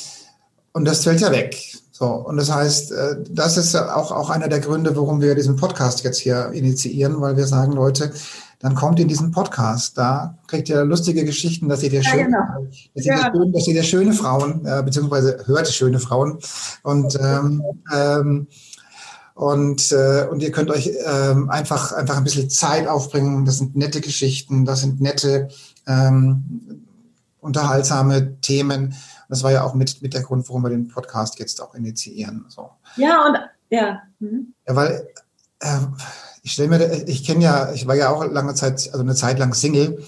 [0.72, 1.54] und das fällt ja weg.
[1.92, 5.56] So, und das heißt, äh, das ist auch, auch einer der Gründe, warum wir diesen
[5.56, 8.10] Podcast jetzt hier initiieren, weil wir sagen, Leute,
[8.60, 9.96] dann kommt in diesen Podcast.
[9.96, 12.66] Da kriegt ihr lustige Geschichten, dass ihr der ja, schöne, genau.
[12.94, 13.30] dass ihr ja.
[13.30, 16.38] der, dass ihr der schöne Frauen, äh, beziehungsweise hört schöne Frauen.
[16.82, 17.62] Und, ähm,
[17.94, 18.46] ähm,
[19.34, 23.44] und, äh, und ihr könnt euch ähm, einfach, einfach ein bisschen Zeit aufbringen.
[23.44, 25.48] Das sind nette Geschichten, das sind nette,
[25.86, 26.84] ähm,
[27.40, 28.94] unterhaltsame Themen.
[29.28, 32.46] Das war ja auch mit, mit der Grund, warum wir den Podcast jetzt auch initiieren.
[32.48, 32.70] So.
[32.96, 33.38] Ja, und
[33.70, 34.02] ja.
[34.18, 34.54] Mhm.
[34.66, 35.08] Ja, weil
[35.60, 35.78] äh,
[36.48, 39.38] ich stelle mir, ich kenne ja, ich war ja auch lange Zeit, also eine Zeit
[39.38, 40.02] lang Single.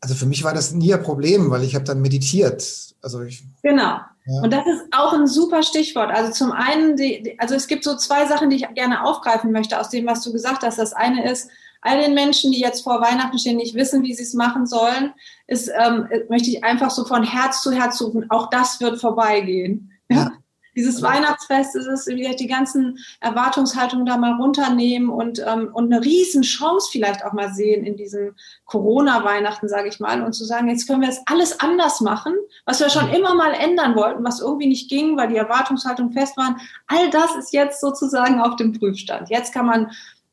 [0.00, 2.64] Also für mich war das nie ein Problem, weil ich habe dann meditiert.
[3.02, 3.98] Also ich, genau.
[4.26, 4.42] Ja.
[4.42, 6.12] Und das ist auch ein super Stichwort.
[6.12, 9.80] Also zum einen, die, also es gibt so zwei Sachen, die ich gerne aufgreifen möchte
[9.80, 10.78] aus dem, was du gesagt hast.
[10.78, 14.22] Das eine ist, all den Menschen, die jetzt vor Weihnachten stehen, nicht wissen, wie sie
[14.22, 15.14] es machen sollen,
[15.48, 18.30] ist, ähm, möchte ich einfach so von Herz zu Herz suchen.
[18.30, 19.90] Auch das wird vorbeigehen.
[20.08, 20.30] Ja.
[20.76, 26.04] Dieses Weihnachtsfest ist es, wie die ganzen Erwartungshaltungen da mal runternehmen und, ähm, und eine
[26.04, 28.34] Riesenchance vielleicht auch mal sehen in diesem
[28.66, 32.80] Corona-Weihnachten, sage ich mal, und zu sagen, jetzt können wir es alles anders machen, was
[32.80, 36.56] wir schon immer mal ändern wollten, was irgendwie nicht ging, weil die Erwartungshaltungen fest waren.
[36.86, 39.28] All das ist jetzt sozusagen auf dem Prüfstand.
[39.28, 39.90] Jetzt kann man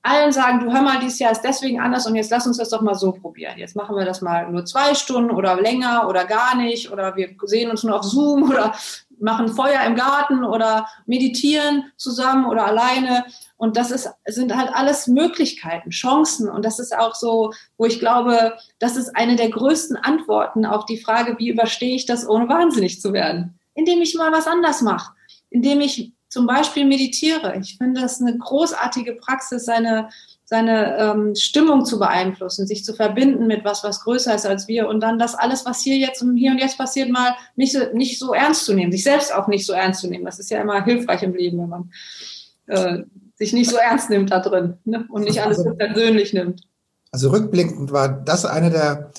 [0.07, 2.69] allen sagen, du hör mal, dieses Jahr ist deswegen anders und jetzt lass uns das
[2.69, 3.57] doch mal so probieren.
[3.57, 7.29] Jetzt machen wir das mal nur zwei Stunden oder länger oder gar nicht oder wir
[7.43, 8.73] sehen uns nur auf Zoom oder
[9.19, 13.25] machen Feuer im Garten oder meditieren zusammen oder alleine.
[13.57, 16.49] Und das ist, sind halt alles Möglichkeiten, Chancen.
[16.49, 20.85] Und das ist auch so, wo ich glaube, das ist eine der größten Antworten auf
[20.85, 23.59] die Frage, wie überstehe ich das, ohne wahnsinnig zu werden?
[23.73, 25.13] Indem ich mal was anders mache.
[25.49, 27.57] Indem ich zum Beispiel meditiere.
[27.59, 30.09] Ich finde das eine großartige Praxis, seine,
[30.49, 34.87] seine ähm, Stimmung zu beeinflussen, sich zu verbinden mit was, was größer ist als wir
[34.87, 37.79] und dann das alles, was hier jetzt und hier und jetzt passiert, mal nicht so,
[37.93, 40.23] nicht so ernst zu nehmen, sich selbst auch nicht so ernst zu nehmen.
[40.23, 41.91] Das ist ja immer hilfreich im Leben, wenn man
[42.67, 43.03] äh,
[43.35, 45.05] sich nicht so ernst nimmt da drin ne?
[45.09, 46.61] und nicht alles so persönlich nimmt.
[47.11, 49.11] Also rückblickend war das eine der,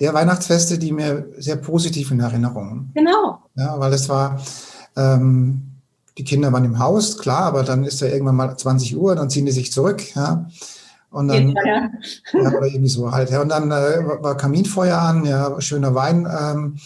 [0.00, 2.90] der Weihnachtsfeste, die mir sehr positiv in Erinnerung.
[2.94, 3.38] Genau.
[3.54, 4.42] Ja, weil es war,
[4.96, 5.71] ähm,
[6.18, 9.30] die Kinder waren im Haus, klar, aber dann ist ja irgendwann mal 20 Uhr, dann
[9.30, 10.46] ziehen die sich zurück, ja.
[11.10, 11.90] Und dann, ja, ja.
[12.32, 13.42] ja oder irgendwie so halt, ja.
[13.42, 16.76] Und dann äh, war Kaminfeuer an, ja, schöner Wein ähm,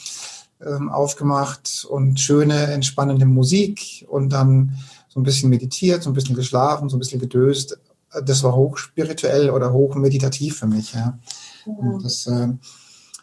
[0.64, 4.76] ähm, aufgemacht und schöne, entspannende Musik und dann
[5.08, 7.78] so ein bisschen meditiert, so ein bisschen geschlafen, so ein bisschen gedöst.
[8.24, 11.18] Das war hochspirituell oder hochmeditativ für mich, ja.
[11.66, 11.72] ja.
[11.72, 12.48] Und das äh,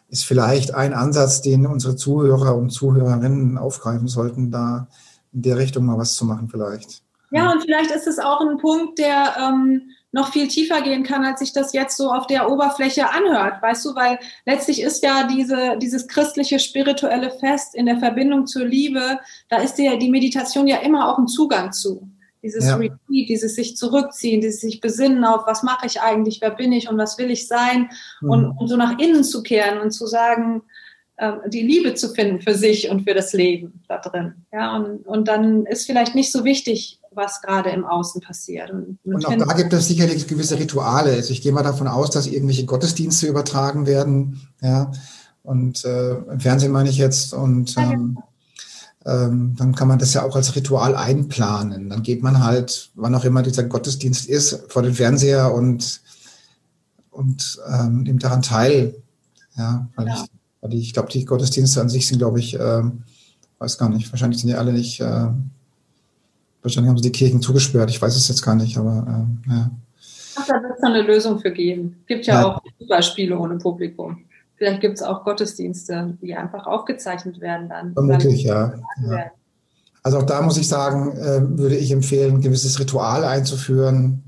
[0.10, 4.88] ist vielleicht ein Ansatz, den unsere Zuhörer und Zuhörerinnen aufgreifen sollten, da
[5.34, 7.02] in der Richtung mal was zu machen vielleicht.
[7.32, 11.26] Ja, und vielleicht ist es auch ein Punkt, der ähm, noch viel tiefer gehen kann,
[11.26, 15.28] als sich das jetzt so auf der Oberfläche anhört, weißt du, weil letztlich ist ja
[15.28, 19.20] diese, dieses christliche spirituelle Fest in der Verbindung zur Liebe,
[19.50, 22.08] da ist die, die Meditation ja immer auch ein Zugang zu.
[22.44, 22.76] Dieses ja.
[22.76, 26.90] Retreat, dieses sich zurückziehen, dieses sich besinnen auf, was mache ich eigentlich, wer bin ich
[26.90, 27.90] und was will ich sein
[28.22, 28.30] mhm.
[28.30, 30.62] und, und so nach innen zu kehren und zu sagen,
[31.48, 34.34] die Liebe zu finden für sich und für das Leben da drin.
[34.52, 38.72] Ja, und, und dann ist vielleicht nicht so wichtig, was gerade im Außen passiert.
[38.72, 41.12] Und, und auch da gibt es sicherlich gewisse Rituale.
[41.12, 44.42] Also ich gehe mal davon aus, dass irgendwelche Gottesdienste übertragen werden.
[44.62, 44.92] Ja,
[45.44, 47.34] und äh, im Fernsehen meine ich jetzt.
[47.34, 48.18] Und ähm,
[49.06, 51.90] ähm, dann kann man das ja auch als Ritual einplanen.
[51.90, 56.02] Dann geht man halt, wann auch immer dieser Gottesdienst ist, vor den Fernseher und,
[57.12, 58.96] und ähm, nimmt daran teil.
[59.56, 60.16] Ja, weil ja.
[60.16, 62.82] ich die, ich glaube, die Gottesdienste an sich sind, glaube ich, äh,
[63.60, 65.28] weiß gar nicht, wahrscheinlich sind die alle nicht, äh,
[66.62, 69.72] wahrscheinlich haben sie die Kirchen zugesperrt, ich weiß es jetzt gar nicht, aber äh, ja.
[70.36, 71.98] Ach, da wird es eine Lösung für geben.
[72.02, 72.48] Es gibt ja, ja.
[72.48, 74.24] auch Fußballspiele ohne Publikum.
[74.56, 77.94] Vielleicht gibt es auch Gottesdienste, die einfach aufgezeichnet werden dann.
[77.94, 78.74] Vermutlich, ja.
[79.06, 79.32] ja.
[80.02, 84.24] Also auch da muss ich sagen, äh, würde ich empfehlen, ein gewisses Ritual einzuführen,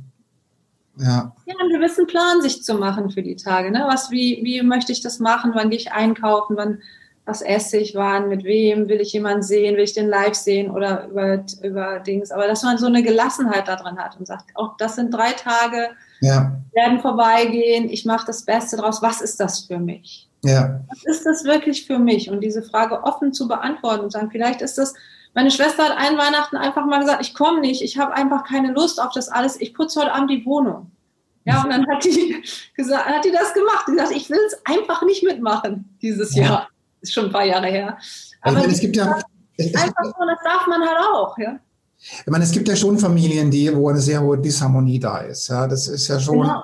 [0.97, 1.33] ja.
[1.45, 3.71] ja, einen gewissen Plan sich zu machen für die Tage.
[3.71, 3.83] Ne?
[3.87, 5.51] Was, wie, wie möchte ich das machen?
[5.53, 6.55] Wann gehe ich einkaufen?
[6.57, 6.79] Wann,
[7.25, 7.95] was esse ich?
[7.95, 8.29] Wann?
[8.29, 8.87] Mit wem?
[8.87, 9.75] Will ich jemanden sehen?
[9.75, 12.31] Will ich den live sehen oder über, über Dings?
[12.31, 15.31] Aber dass man so eine Gelassenheit da drin hat und sagt, auch das sind drei
[15.33, 15.89] Tage,
[16.21, 16.55] ja.
[16.73, 17.89] werden vorbeigehen.
[17.89, 19.01] Ich mache das Beste draus.
[19.01, 20.29] Was ist das für mich?
[20.43, 20.81] Ja.
[20.89, 22.29] Was ist das wirklich für mich?
[22.29, 24.93] Und diese Frage offen zu beantworten und sagen, vielleicht ist das
[25.35, 28.71] meine Schwester hat ein Weihnachten einfach mal gesagt, ich komme nicht, ich habe einfach keine
[28.71, 30.91] Lust auf das alles, ich putze heute Abend die Wohnung.
[31.43, 32.43] Ja, und dann hat die
[32.75, 33.85] gesagt, hat die das gemacht.
[33.87, 36.43] Die sagt, ich will es einfach nicht mitmachen dieses ja.
[36.43, 36.69] Jahr.
[37.01, 37.97] Ist schon ein paar Jahre her.
[38.41, 41.59] Aber meine, es gibt ja einfach so, das darf man halt auch, ja.
[41.97, 45.49] Ich meine, es gibt ja schon Familien, die, wo eine sehr hohe Disharmonie da ist.
[45.49, 46.63] Ja, das ist ja schon, genau.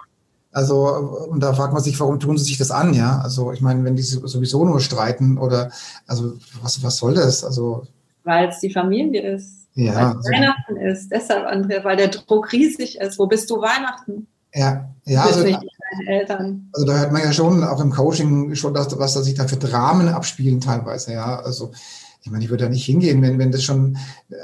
[0.51, 3.21] Also, und da fragt man sich, warum tun sie sich das an, ja?
[3.21, 5.71] Also, ich meine, wenn die sowieso nur streiten oder,
[6.07, 7.43] also, was, was soll das?
[7.43, 7.85] Also.
[8.23, 9.67] Weil es die Familie ist.
[9.73, 9.95] Ja.
[9.95, 11.11] Weil es Weihnachten ist.
[11.11, 13.17] Deshalb, Andrea, weil der Druck riesig ist.
[13.17, 14.27] Wo bist du Weihnachten?
[14.53, 15.23] Ja, ja.
[15.23, 15.59] Also, also,
[16.05, 16.69] Eltern.
[16.73, 19.47] Also da hört man ja schon auch im Coaching schon, dass, was da sich da
[19.47, 21.39] für Dramen abspielen teilweise, ja.
[21.39, 21.71] Also
[22.23, 23.97] ich meine, ich würde da nicht hingehen, wenn, wenn das schon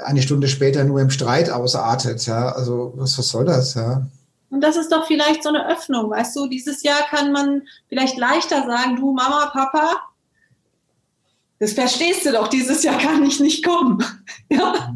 [0.04, 2.50] eine Stunde später nur im Streit ausartet, ja.
[2.50, 4.06] Also was, was soll das, ja?
[4.50, 6.48] Und das ist doch vielleicht so eine Öffnung, weißt du?
[6.48, 9.96] Dieses Jahr kann man vielleicht leichter sagen, du Mama, Papa,
[11.60, 14.02] das verstehst du doch, dieses Jahr kann ich nicht kommen.
[14.48, 14.94] ja?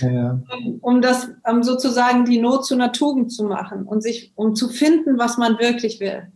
[0.00, 0.40] Ja.
[0.56, 4.54] Um, um, das um sozusagen die Not zu einer Tugend zu machen und sich, um
[4.54, 6.30] zu finden, was man wirklich will.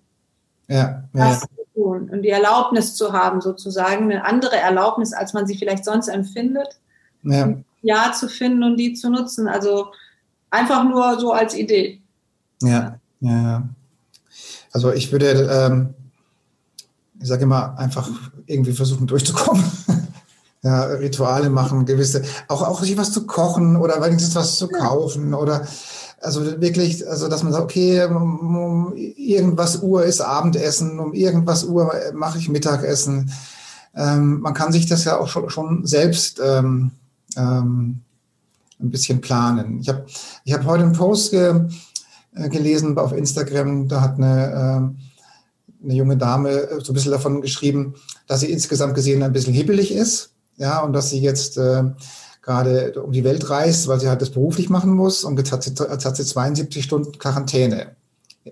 [0.69, 1.05] Ja.
[1.15, 5.85] Zu tun und die Erlaubnis zu haben, sozusagen, eine andere Erlaubnis, als man sie vielleicht
[5.85, 6.81] sonst empfindet.
[7.23, 7.55] Ja.
[7.83, 9.49] ja zu finden und die zu nutzen.
[9.49, 9.88] Also
[10.51, 12.01] einfach nur so als Idee.
[12.62, 13.69] Ja, ja, ja.
[14.73, 15.95] Also ich würde, ähm,
[17.22, 18.11] ich sage immer, einfach
[18.46, 19.64] irgendwie versuchen durchzukommen.
[20.62, 25.35] ja, Rituale machen, gewisse, auch, auch sich was zu kochen oder wenigstens was zu kaufen
[25.35, 25.66] oder
[26.20, 31.92] also wirklich, also dass man sagt, okay, um irgendwas Uhr ist Abendessen, um irgendwas Uhr
[32.14, 33.32] mache ich Mittagessen.
[33.94, 36.92] Ähm, man kann sich das ja auch schon, schon selbst ähm,
[37.37, 38.00] ähm,
[38.80, 39.80] ein bisschen planen.
[39.80, 40.06] Ich habe
[40.44, 41.66] ich hab heute einen Post ge,
[42.35, 45.12] äh, gelesen auf Instagram, da hat eine, äh,
[45.83, 47.95] eine junge Dame äh, so ein bisschen davon geschrieben,
[48.27, 51.85] dass sie insgesamt gesehen ein bisschen hibbelig ist ja, und dass sie jetzt äh,
[52.42, 55.62] gerade um die Welt reist, weil sie halt das beruflich machen muss und jetzt hat
[55.62, 57.97] sie, jetzt hat sie 72 Stunden Quarantäne,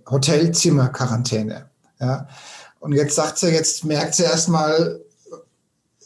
[0.08, 1.66] Hotelzimmer-Quarantäne,
[2.00, 2.28] ja.
[2.78, 5.00] Und jetzt sagt sie, jetzt merkt sie erstmal,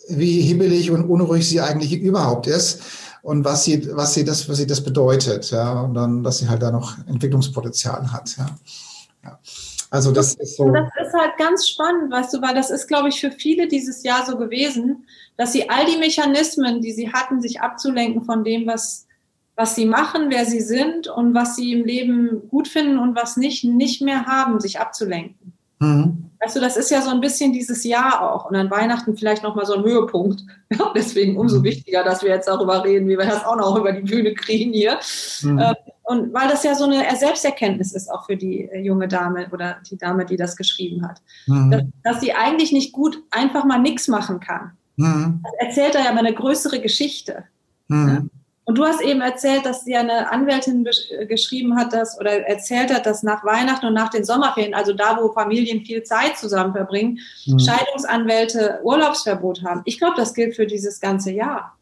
[0.09, 2.81] wie hibbelig und unruhig sie eigentlich überhaupt ist
[3.23, 6.49] und was sie, was sie das, was sie das bedeutet, ja, und dann, dass sie
[6.49, 8.47] halt da noch Entwicklungspotenzial hat, ja.
[9.95, 10.73] Also das ist so.
[10.73, 14.03] Das ist halt ganz spannend, weißt du, weil das ist, glaube ich, für viele dieses
[14.03, 18.67] Jahr so gewesen, dass sie all die Mechanismen, die sie hatten, sich abzulenken von dem,
[18.67, 19.07] was,
[19.55, 23.37] was sie machen, wer sie sind und was sie im Leben gut finden und was
[23.37, 25.54] nicht, nicht mehr haben, sich abzulenken.
[25.79, 26.31] Mhm.
[26.41, 29.43] Weißt du, das ist ja so ein bisschen dieses Jahr auch und an Weihnachten vielleicht
[29.43, 30.43] nochmal so ein Höhepunkt.
[30.77, 31.65] Ja, deswegen umso mhm.
[31.65, 34.73] wichtiger, dass wir jetzt darüber reden, wie wir das auch noch über die Bühne kriegen
[34.73, 34.99] hier.
[35.43, 35.59] Mhm.
[35.61, 39.47] Ähm, und weil das ja so eine Selbsterkenntnis ist auch für die äh, junge Dame
[39.53, 41.23] oder die Dame, die das geschrieben hat.
[41.47, 41.71] Mhm.
[41.71, 44.73] Dass, dass, sie eigentlich nicht gut einfach mal nichts machen kann.
[44.97, 45.43] Mhm.
[45.45, 47.45] Das erzählt er ja mal eine größere Geschichte.
[47.87, 48.09] Mhm.
[48.09, 48.23] Ja?
[48.66, 52.92] Und du hast eben erzählt, dass dir eine Anwältin äh, geschrieben hat, dass oder erzählt
[52.92, 56.72] hat, dass nach Weihnachten und nach den Sommerferien, also da, wo Familien viel Zeit zusammen
[56.72, 57.59] verbringen, mhm.
[57.59, 59.83] Scheidungsanwälte Urlaubsverbot haben.
[59.85, 61.77] Ich glaube, das gilt für dieses ganze Jahr.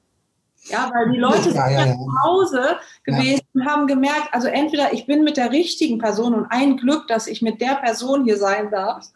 [0.64, 1.94] Ja, weil die Leute ja, sind ja, ja.
[1.94, 6.46] zu Hause gewesen und haben gemerkt, also entweder ich bin mit der richtigen Person und
[6.50, 9.08] ein Glück, dass ich mit der Person hier sein darf,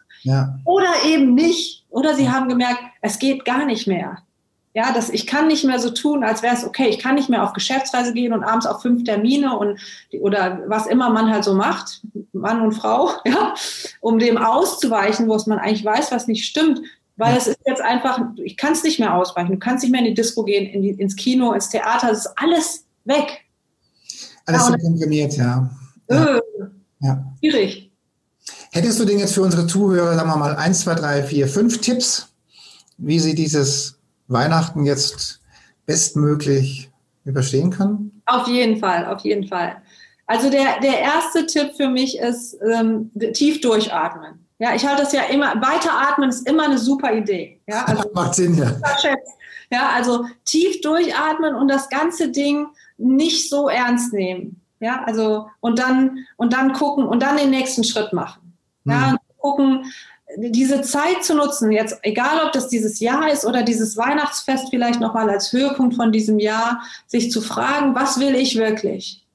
[0.65, 1.85] oder eben nicht.
[1.89, 4.17] Oder sie haben gemerkt, es geht gar nicht mehr.
[4.77, 6.87] Ja, dass ich kann nicht mehr so tun, als wäre es okay.
[6.89, 9.79] Ich kann nicht mehr auf Geschäftsreise gehen und abends auf fünf Termine und
[10.19, 13.55] oder was immer man halt so macht, Mann und Frau, ja,
[14.01, 16.79] um dem auszuweichen, wo es man eigentlich weiß, was nicht stimmt.
[17.15, 19.53] Weil es ist jetzt einfach, ich kann es nicht mehr ausweichen.
[19.53, 22.11] Du kannst nicht mehr in die Disco gehen, in die, ins Kino, ins Theater.
[22.11, 23.45] Es ist alles weg.
[24.45, 25.71] Alles ja, so komprimiert, ja.
[26.05, 26.39] Äh,
[26.99, 27.25] ja.
[27.39, 27.91] Schwierig.
[28.71, 31.81] Hättest du denn jetzt für unsere Zuhörer, sagen wir mal, eins, zwei, drei, vier, fünf
[31.81, 32.27] Tipps,
[32.99, 33.96] wie sie dieses
[34.27, 35.41] Weihnachten jetzt
[35.85, 36.89] bestmöglich
[37.23, 38.21] überstehen können?
[38.25, 39.81] Auf jeden Fall, auf jeden Fall.
[40.25, 44.45] Also der, der erste Tipp für mich ist ähm, tief durchatmen.
[44.59, 47.61] Ja, ich halte das ja immer, weiteratmen ist immer eine super Idee.
[47.67, 48.71] Ja, also, Macht Sinn, ja.
[49.69, 54.61] Ja, also tief durchatmen und das ganze Ding nicht so ernst nehmen.
[54.79, 58.53] Ja, also und dann und dann gucken und dann den nächsten Schritt machen.
[58.85, 59.17] Ja, mhm.
[59.39, 59.85] gucken,
[60.35, 64.99] diese Zeit zu nutzen, jetzt egal ob das dieses Jahr ist oder dieses Weihnachtsfest vielleicht
[64.99, 69.25] nochmal als Höhepunkt von diesem Jahr, sich zu fragen, was will ich wirklich?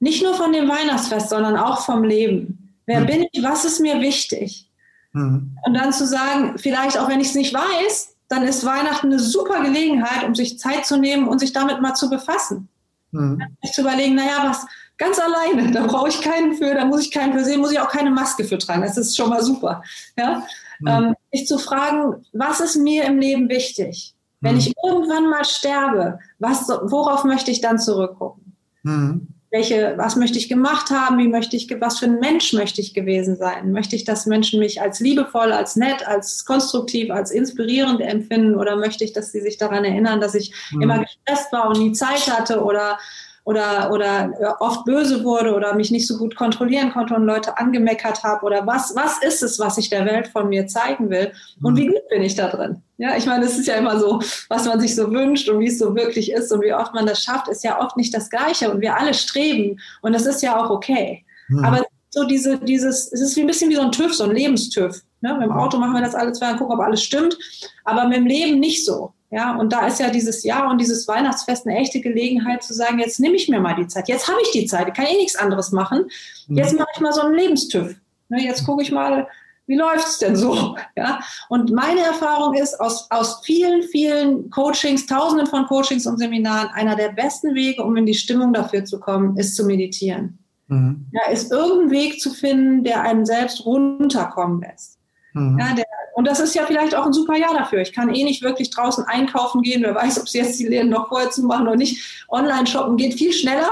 [0.00, 2.74] Nicht nur von dem Weihnachtsfest, sondern auch vom Leben.
[2.86, 3.06] Wer mhm.
[3.06, 3.42] bin ich?
[3.42, 4.70] Was ist mir wichtig?
[5.12, 5.56] Mhm.
[5.64, 9.18] Und dann zu sagen, vielleicht auch wenn ich es nicht weiß, dann ist Weihnachten eine
[9.18, 12.68] super Gelegenheit, um sich Zeit zu nehmen und sich damit mal zu befassen.
[13.12, 13.40] Mhm.
[13.72, 14.66] Zu überlegen, naja, was
[14.98, 17.80] ganz alleine, da brauche ich keinen für, da muss ich keinen für sehen, muss ich
[17.80, 18.82] auch keine Maske für tragen.
[18.82, 19.82] Das ist schon mal super.
[20.18, 20.46] Ja?
[20.80, 20.88] Mhm.
[20.88, 24.14] Ähm, sich zu fragen, was ist mir im Leben wichtig?
[24.40, 24.60] Wenn mhm.
[24.60, 28.56] ich irgendwann mal sterbe, was, worauf möchte ich dann zurückgucken?
[28.82, 32.80] Mhm welche, was möchte ich gemacht haben, wie möchte ich, was für ein Mensch möchte
[32.80, 33.72] ich gewesen sein?
[33.72, 38.76] Möchte ich, dass Menschen mich als liebevoll, als nett, als konstruktiv, als inspirierend empfinden oder
[38.76, 40.82] möchte ich, dass sie sich daran erinnern, dass ich mhm.
[40.82, 42.98] immer gestresst war und nie Zeit hatte oder
[43.46, 47.56] oder, oder äh, oft böse wurde oder mich nicht so gut kontrollieren konnte und Leute
[47.56, 51.30] angemeckert habe oder was, was ist es, was ich der Welt von mir zeigen will
[51.62, 51.76] und mhm.
[51.78, 52.82] wie gut bin ich da drin?
[52.98, 55.68] Ja, ich meine, es ist ja immer so, was man sich so wünscht und wie
[55.68, 58.30] es so wirklich ist und wie oft man das schafft, ist ja oft nicht das
[58.30, 61.24] Gleiche und wir alle streben und das ist ja auch okay.
[61.48, 61.64] Mhm.
[61.64, 64.34] Aber so diese, dieses, es ist wie ein bisschen wie so ein TÜV, so ein
[64.34, 65.02] Lebenstüv.
[65.20, 65.34] Ne?
[65.34, 67.38] Mit dem Auto machen wir das alle zwei und gucken, ob alles stimmt,
[67.84, 69.12] aber mit dem Leben nicht so.
[69.30, 73.00] Ja, und da ist ja dieses Jahr und dieses Weihnachtsfest eine echte Gelegenheit zu sagen,
[73.00, 74.08] jetzt nehme ich mir mal die Zeit.
[74.08, 76.06] Jetzt habe ich die Zeit, ich kann eh nichts anderes machen.
[76.46, 76.56] Mhm.
[76.56, 77.96] Jetzt mache ich mal so einen Lebenstüv.
[78.28, 79.26] Ne, jetzt gucke ich mal,
[79.66, 80.76] wie läuft es denn so?
[80.96, 86.68] Ja, und meine Erfahrung ist aus, aus vielen, vielen Coachings, tausenden von Coachings und Seminaren,
[86.68, 90.38] einer der besten Wege, um in die Stimmung dafür zu kommen, ist zu meditieren.
[90.68, 91.06] Mhm.
[91.12, 94.95] Ja, ist irgendein Weg zu finden, der einen selbst runterkommen lässt.
[95.36, 95.58] Mhm.
[95.58, 95.84] Ja, der,
[96.14, 97.80] und das ist ja vielleicht auch ein super Jahr dafür.
[97.82, 99.82] Ich kann eh nicht wirklich draußen einkaufen gehen.
[99.82, 102.24] Wer weiß, ob sie jetzt die Läden noch vorher zu machen oder nicht.
[102.28, 103.70] Online-Shoppen geht viel schneller.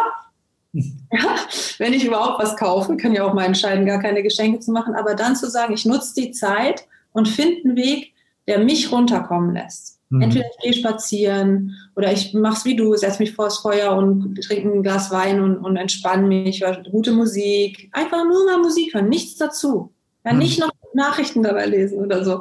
[1.12, 1.36] Ja,
[1.78, 4.96] wenn ich überhaupt was kaufe, kann ich auch mal entscheiden, gar keine Geschenke zu machen.
[4.96, 8.12] Aber dann zu sagen, ich nutze die Zeit und finde einen Weg,
[8.48, 10.00] der mich runterkommen lässt.
[10.08, 10.22] Mhm.
[10.22, 14.42] Entweder ich gehe spazieren oder ich mache es wie du, setze mich vors Feuer und
[14.42, 17.90] trinke ein Glas Wein und, und entspanne mich, gute Musik.
[17.92, 19.92] Einfach nur mal Musik hören, nichts dazu.
[20.24, 20.40] Ja, mhm.
[20.40, 22.40] nicht noch Nachrichten dabei lesen oder so.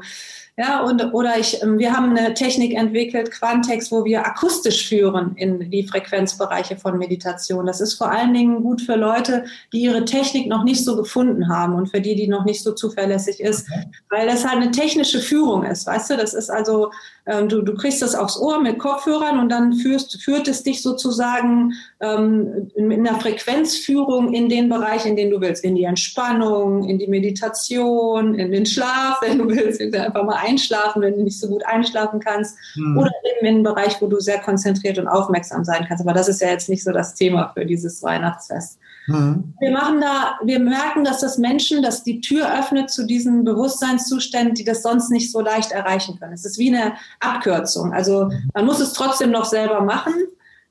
[0.55, 5.35] Ja, und, oder ich, ähm, wir haben eine Technik entwickelt, Quantex, wo wir akustisch führen
[5.35, 7.65] in die Frequenzbereiche von Meditation.
[7.65, 11.49] Das ist vor allen Dingen gut für Leute, die ihre Technik noch nicht so gefunden
[11.49, 13.85] haben und für die, die noch nicht so zuverlässig ist, okay.
[14.11, 15.87] weil das halt eine technische Führung ist.
[15.87, 16.91] Weißt du, das ist also
[17.25, 20.81] ähm, du, du kriegst das aufs Ohr mit Kopfhörern und dann führst, führt es dich
[20.81, 21.73] sozusagen
[22.03, 26.99] ähm, in der Frequenzführung in den Bereich, in den du willst, in die Entspannung, in
[26.99, 31.47] die Meditation, in den Schlaf, wenn du willst, einfach mal einschlafen, wenn du nicht so
[31.47, 32.97] gut einschlafen kannst, mhm.
[32.97, 36.03] oder eben in einen Bereich, wo du sehr konzentriert und aufmerksam sein kannst.
[36.03, 38.79] Aber das ist ja jetzt nicht so das Thema für dieses Weihnachtsfest.
[39.07, 39.53] Mhm.
[39.59, 44.55] Wir machen da, wir merken, dass das Menschen, dass die Tür öffnet zu diesen Bewusstseinszuständen,
[44.55, 46.33] die das sonst nicht so leicht erreichen können.
[46.33, 47.93] Es ist wie eine Abkürzung.
[47.93, 50.13] Also man muss es trotzdem noch selber machen,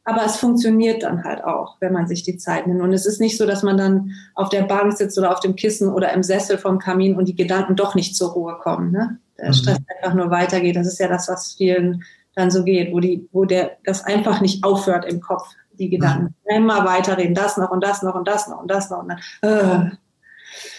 [0.04, 2.80] aber es funktioniert dann halt auch, wenn man sich die Zeit nimmt.
[2.80, 5.54] Und es ist nicht so, dass man dann auf der Bank sitzt oder auf dem
[5.54, 8.90] Kissen oder im Sessel vom Kamin und die Gedanken doch nicht zur Ruhe kommen.
[8.90, 9.18] Ne?
[9.38, 9.52] Der mhm.
[9.52, 10.74] Stress einfach nur weitergeht.
[10.74, 12.02] Das ist ja das, was vielen
[12.34, 15.48] dann so geht, wo die, wo der das einfach nicht aufhört im Kopf
[15.78, 16.34] die Gedanken.
[16.48, 16.56] Mhm.
[16.56, 19.18] Immer weiterreden, das noch und das noch und das noch und das noch und dann.
[19.42, 19.90] Äh.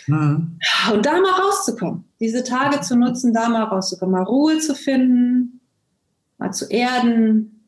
[0.07, 0.59] Mhm.
[0.93, 5.61] Und da mal rauszukommen, diese Tage zu nutzen, da mal rauszukommen, mal Ruhe zu finden,
[6.37, 7.62] mal zu erden,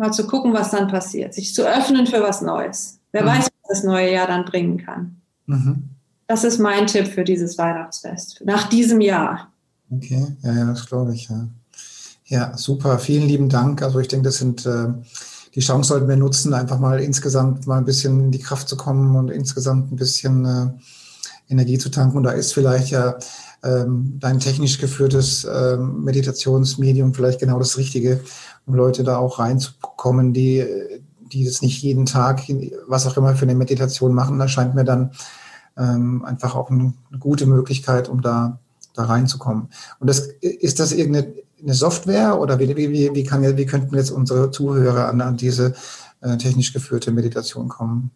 [0.00, 2.98] mal zu gucken, was dann passiert, sich zu öffnen für was Neues.
[3.12, 3.28] Wer mhm.
[3.28, 5.20] weiß, was das neue Jahr dann bringen kann.
[5.46, 5.90] Mhm.
[6.26, 9.52] Das ist mein Tipp für dieses Weihnachtsfest, nach diesem Jahr.
[9.90, 11.48] Okay, ja, ja, das glaube ich, ja.
[12.26, 13.82] Ja, super, vielen lieben Dank.
[13.82, 14.88] Also ich denke, das sind äh,
[15.54, 18.76] die Chance sollten wir nutzen, einfach mal insgesamt mal ein bisschen in die Kraft zu
[18.76, 22.18] kommen und insgesamt ein bisschen äh, Energie zu tanken.
[22.18, 23.18] Und da ist vielleicht ja
[23.62, 28.20] ähm, dein technisch geführtes ähm, Meditationsmedium vielleicht genau das Richtige,
[28.66, 30.64] um Leute da auch reinzukommen, die,
[31.32, 32.42] die das nicht jeden Tag,
[32.86, 34.38] was auch immer für eine Meditation machen.
[34.38, 35.12] Da scheint mir dann
[35.76, 38.58] ähm, einfach auch eine, gute Möglichkeit, um da,
[38.94, 39.68] da reinzukommen.
[39.98, 41.32] Und das, ist das irgendeine
[41.62, 45.74] eine Software oder wie, wie, wie, kann, wie könnten jetzt unsere Zuhörer an, an diese
[46.20, 48.10] äh, technisch geführte Meditation kommen?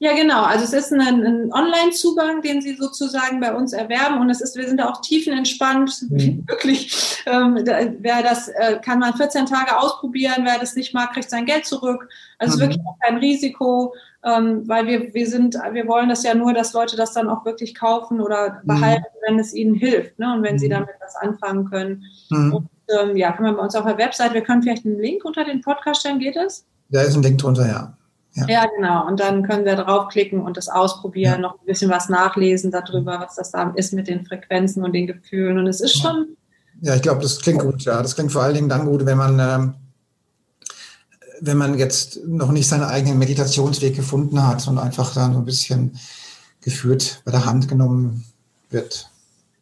[0.00, 0.42] Ja, genau.
[0.42, 4.56] Also es ist ein, ein Online-Zugang, den Sie sozusagen bei uns erwerben und es ist,
[4.56, 6.44] wir sind auch tiefenentspannt, mhm.
[6.48, 7.22] wirklich.
[7.26, 7.58] Ähm,
[8.00, 11.64] wer das äh, kann man 14 Tage ausprobieren, wer das nicht mag, kriegt sein Geld
[11.64, 12.08] zurück.
[12.38, 12.60] Also mhm.
[12.60, 16.96] wirklich kein Risiko, ähm, weil wir wir sind, wir wollen das ja nur, dass Leute
[16.96, 18.66] das dann auch wirklich kaufen oder mhm.
[18.66, 19.26] behalten, mhm.
[19.26, 20.34] wenn es ihnen hilft, ne?
[20.34, 20.72] Und wenn sie mhm.
[20.72, 22.02] damit was anfangen können.
[22.30, 22.54] Mhm.
[22.54, 22.68] Und
[23.00, 25.44] ähm, ja, kann man bei uns auf der Website, wir können vielleicht einen Link unter
[25.44, 26.66] den Podcast stellen, geht das?
[26.90, 27.96] Da ist ein Link drunter, ja.
[28.34, 28.46] Ja.
[28.48, 28.66] ja.
[28.76, 29.06] genau.
[29.06, 31.38] Und dann können wir draufklicken und das ausprobieren, ja.
[31.38, 35.06] noch ein bisschen was nachlesen darüber, was das da ist mit den Frequenzen und den
[35.06, 35.58] Gefühlen.
[35.58, 36.36] Und es ist schon.
[36.80, 38.02] Ja, ich glaube, das klingt gut, ja.
[38.02, 39.74] Das klingt vor allen Dingen dann gut, wenn man, ähm,
[41.40, 45.44] wenn man jetzt noch nicht seinen eigenen Meditationsweg gefunden hat und einfach dann so ein
[45.44, 45.98] bisschen
[46.60, 48.24] geführt bei der Hand genommen
[48.70, 49.10] wird.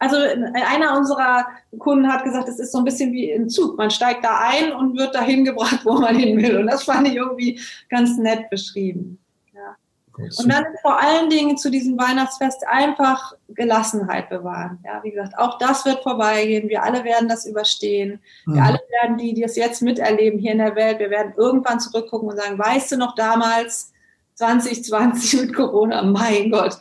[0.03, 1.47] Also einer unserer
[1.79, 3.79] Kunden hat gesagt, es ist so ein bisschen wie ein Zug.
[3.79, 6.59] Man steigt da ein und wird dahin gebracht, wo man hin will.
[6.59, 9.21] Und das fand ich irgendwie ganz nett beschrieben.
[9.55, 9.77] Ja.
[10.17, 14.81] Und dann vor allen Dingen zu diesem Weihnachtsfest einfach Gelassenheit bewahren.
[14.85, 16.69] Ja, wie gesagt, auch das wird vorbeigehen.
[16.69, 18.19] Wir alle werden das überstehen.
[18.47, 18.61] Wir mhm.
[18.61, 22.29] alle werden die, die es jetzt miterleben hier in der Welt, wir werden irgendwann zurückgucken
[22.29, 23.93] und sagen, weißt du noch damals
[24.35, 26.03] 2020 mit Corona?
[26.03, 26.77] Mein Gott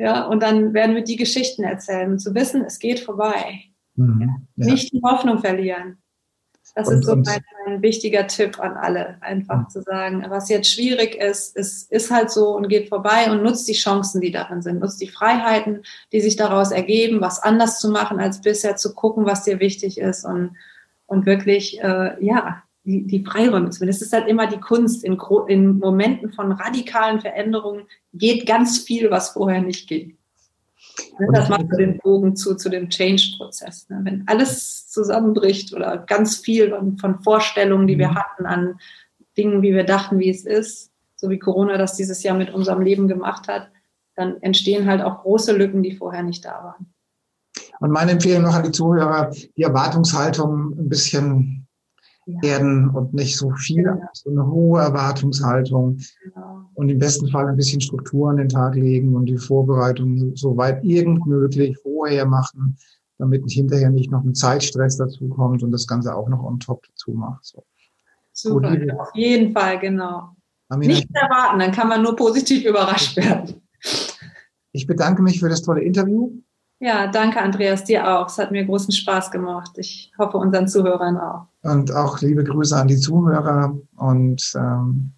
[0.00, 3.64] ja, und dann werden wir die Geschichten erzählen, zu wissen, es geht vorbei.
[3.96, 4.40] Mhm.
[4.56, 4.66] Ja.
[4.72, 5.98] Nicht die Hoffnung verlieren.
[6.74, 10.72] Das und, ist so mein, ein wichtiger Tipp an alle, einfach zu sagen, was jetzt
[10.72, 14.62] schwierig ist, ist, ist halt so und geht vorbei und nutzt die Chancen, die darin
[14.62, 15.82] sind, nutzt die Freiheiten,
[16.12, 19.98] die sich daraus ergeben, was anders zu machen als bisher, zu gucken, was dir wichtig
[19.98, 20.56] ist und,
[21.06, 23.94] und wirklich, äh, ja, die, die Freiräume zu finden.
[23.94, 25.04] Es ist halt immer die Kunst.
[25.04, 25.18] In,
[25.48, 30.16] in Momenten von radikalen Veränderungen geht ganz viel, was vorher nicht ging.
[31.32, 33.88] Das macht den Bogen zu, zu dem Change-Prozess.
[33.88, 34.00] Ne?
[34.02, 38.14] Wenn alles zusammenbricht oder ganz viel von Vorstellungen, die wir mhm.
[38.14, 38.80] hatten, an
[39.36, 42.80] Dingen, wie wir dachten, wie es ist, so wie Corona das dieses Jahr mit unserem
[42.80, 43.68] Leben gemacht hat,
[44.16, 46.92] dann entstehen halt auch große Lücken, die vorher nicht da waren.
[47.80, 51.66] Und meine Empfehlung noch an die Zuhörer, die Erwartungshaltung ein bisschen.
[52.42, 54.08] Werden und nicht so viel, ja.
[54.12, 56.70] so eine hohe Erwartungshaltung genau.
[56.74, 60.56] und im besten Fall ein bisschen Struktur an den Tag legen und die Vorbereitung so
[60.56, 62.76] weit irgend möglich vorher machen,
[63.18, 66.86] damit hinterher nicht noch ein Zeitstress dazu kommt und das Ganze auch noch on top
[66.88, 67.44] dazu macht.
[67.44, 67.64] So.
[68.32, 70.36] Super, Gut, auf jeden Fall, genau.
[70.68, 73.60] Amina, Nicht erwarten, dann kann man nur positiv überrascht werden.
[74.72, 76.32] Ich bedanke mich für das tolle Interview.
[76.78, 78.28] Ja, danke Andreas, dir auch.
[78.28, 79.72] Es hat mir großen Spaß gemacht.
[79.76, 81.49] Ich hoffe unseren Zuhörern auch.
[81.62, 85.12] Und auch liebe Grüße an die Zuhörer und ähm,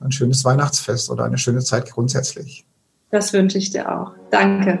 [0.00, 2.66] ein schönes Weihnachtsfest oder eine schöne Zeit grundsätzlich.
[3.10, 4.12] Das wünsche ich dir auch.
[4.30, 4.80] Danke.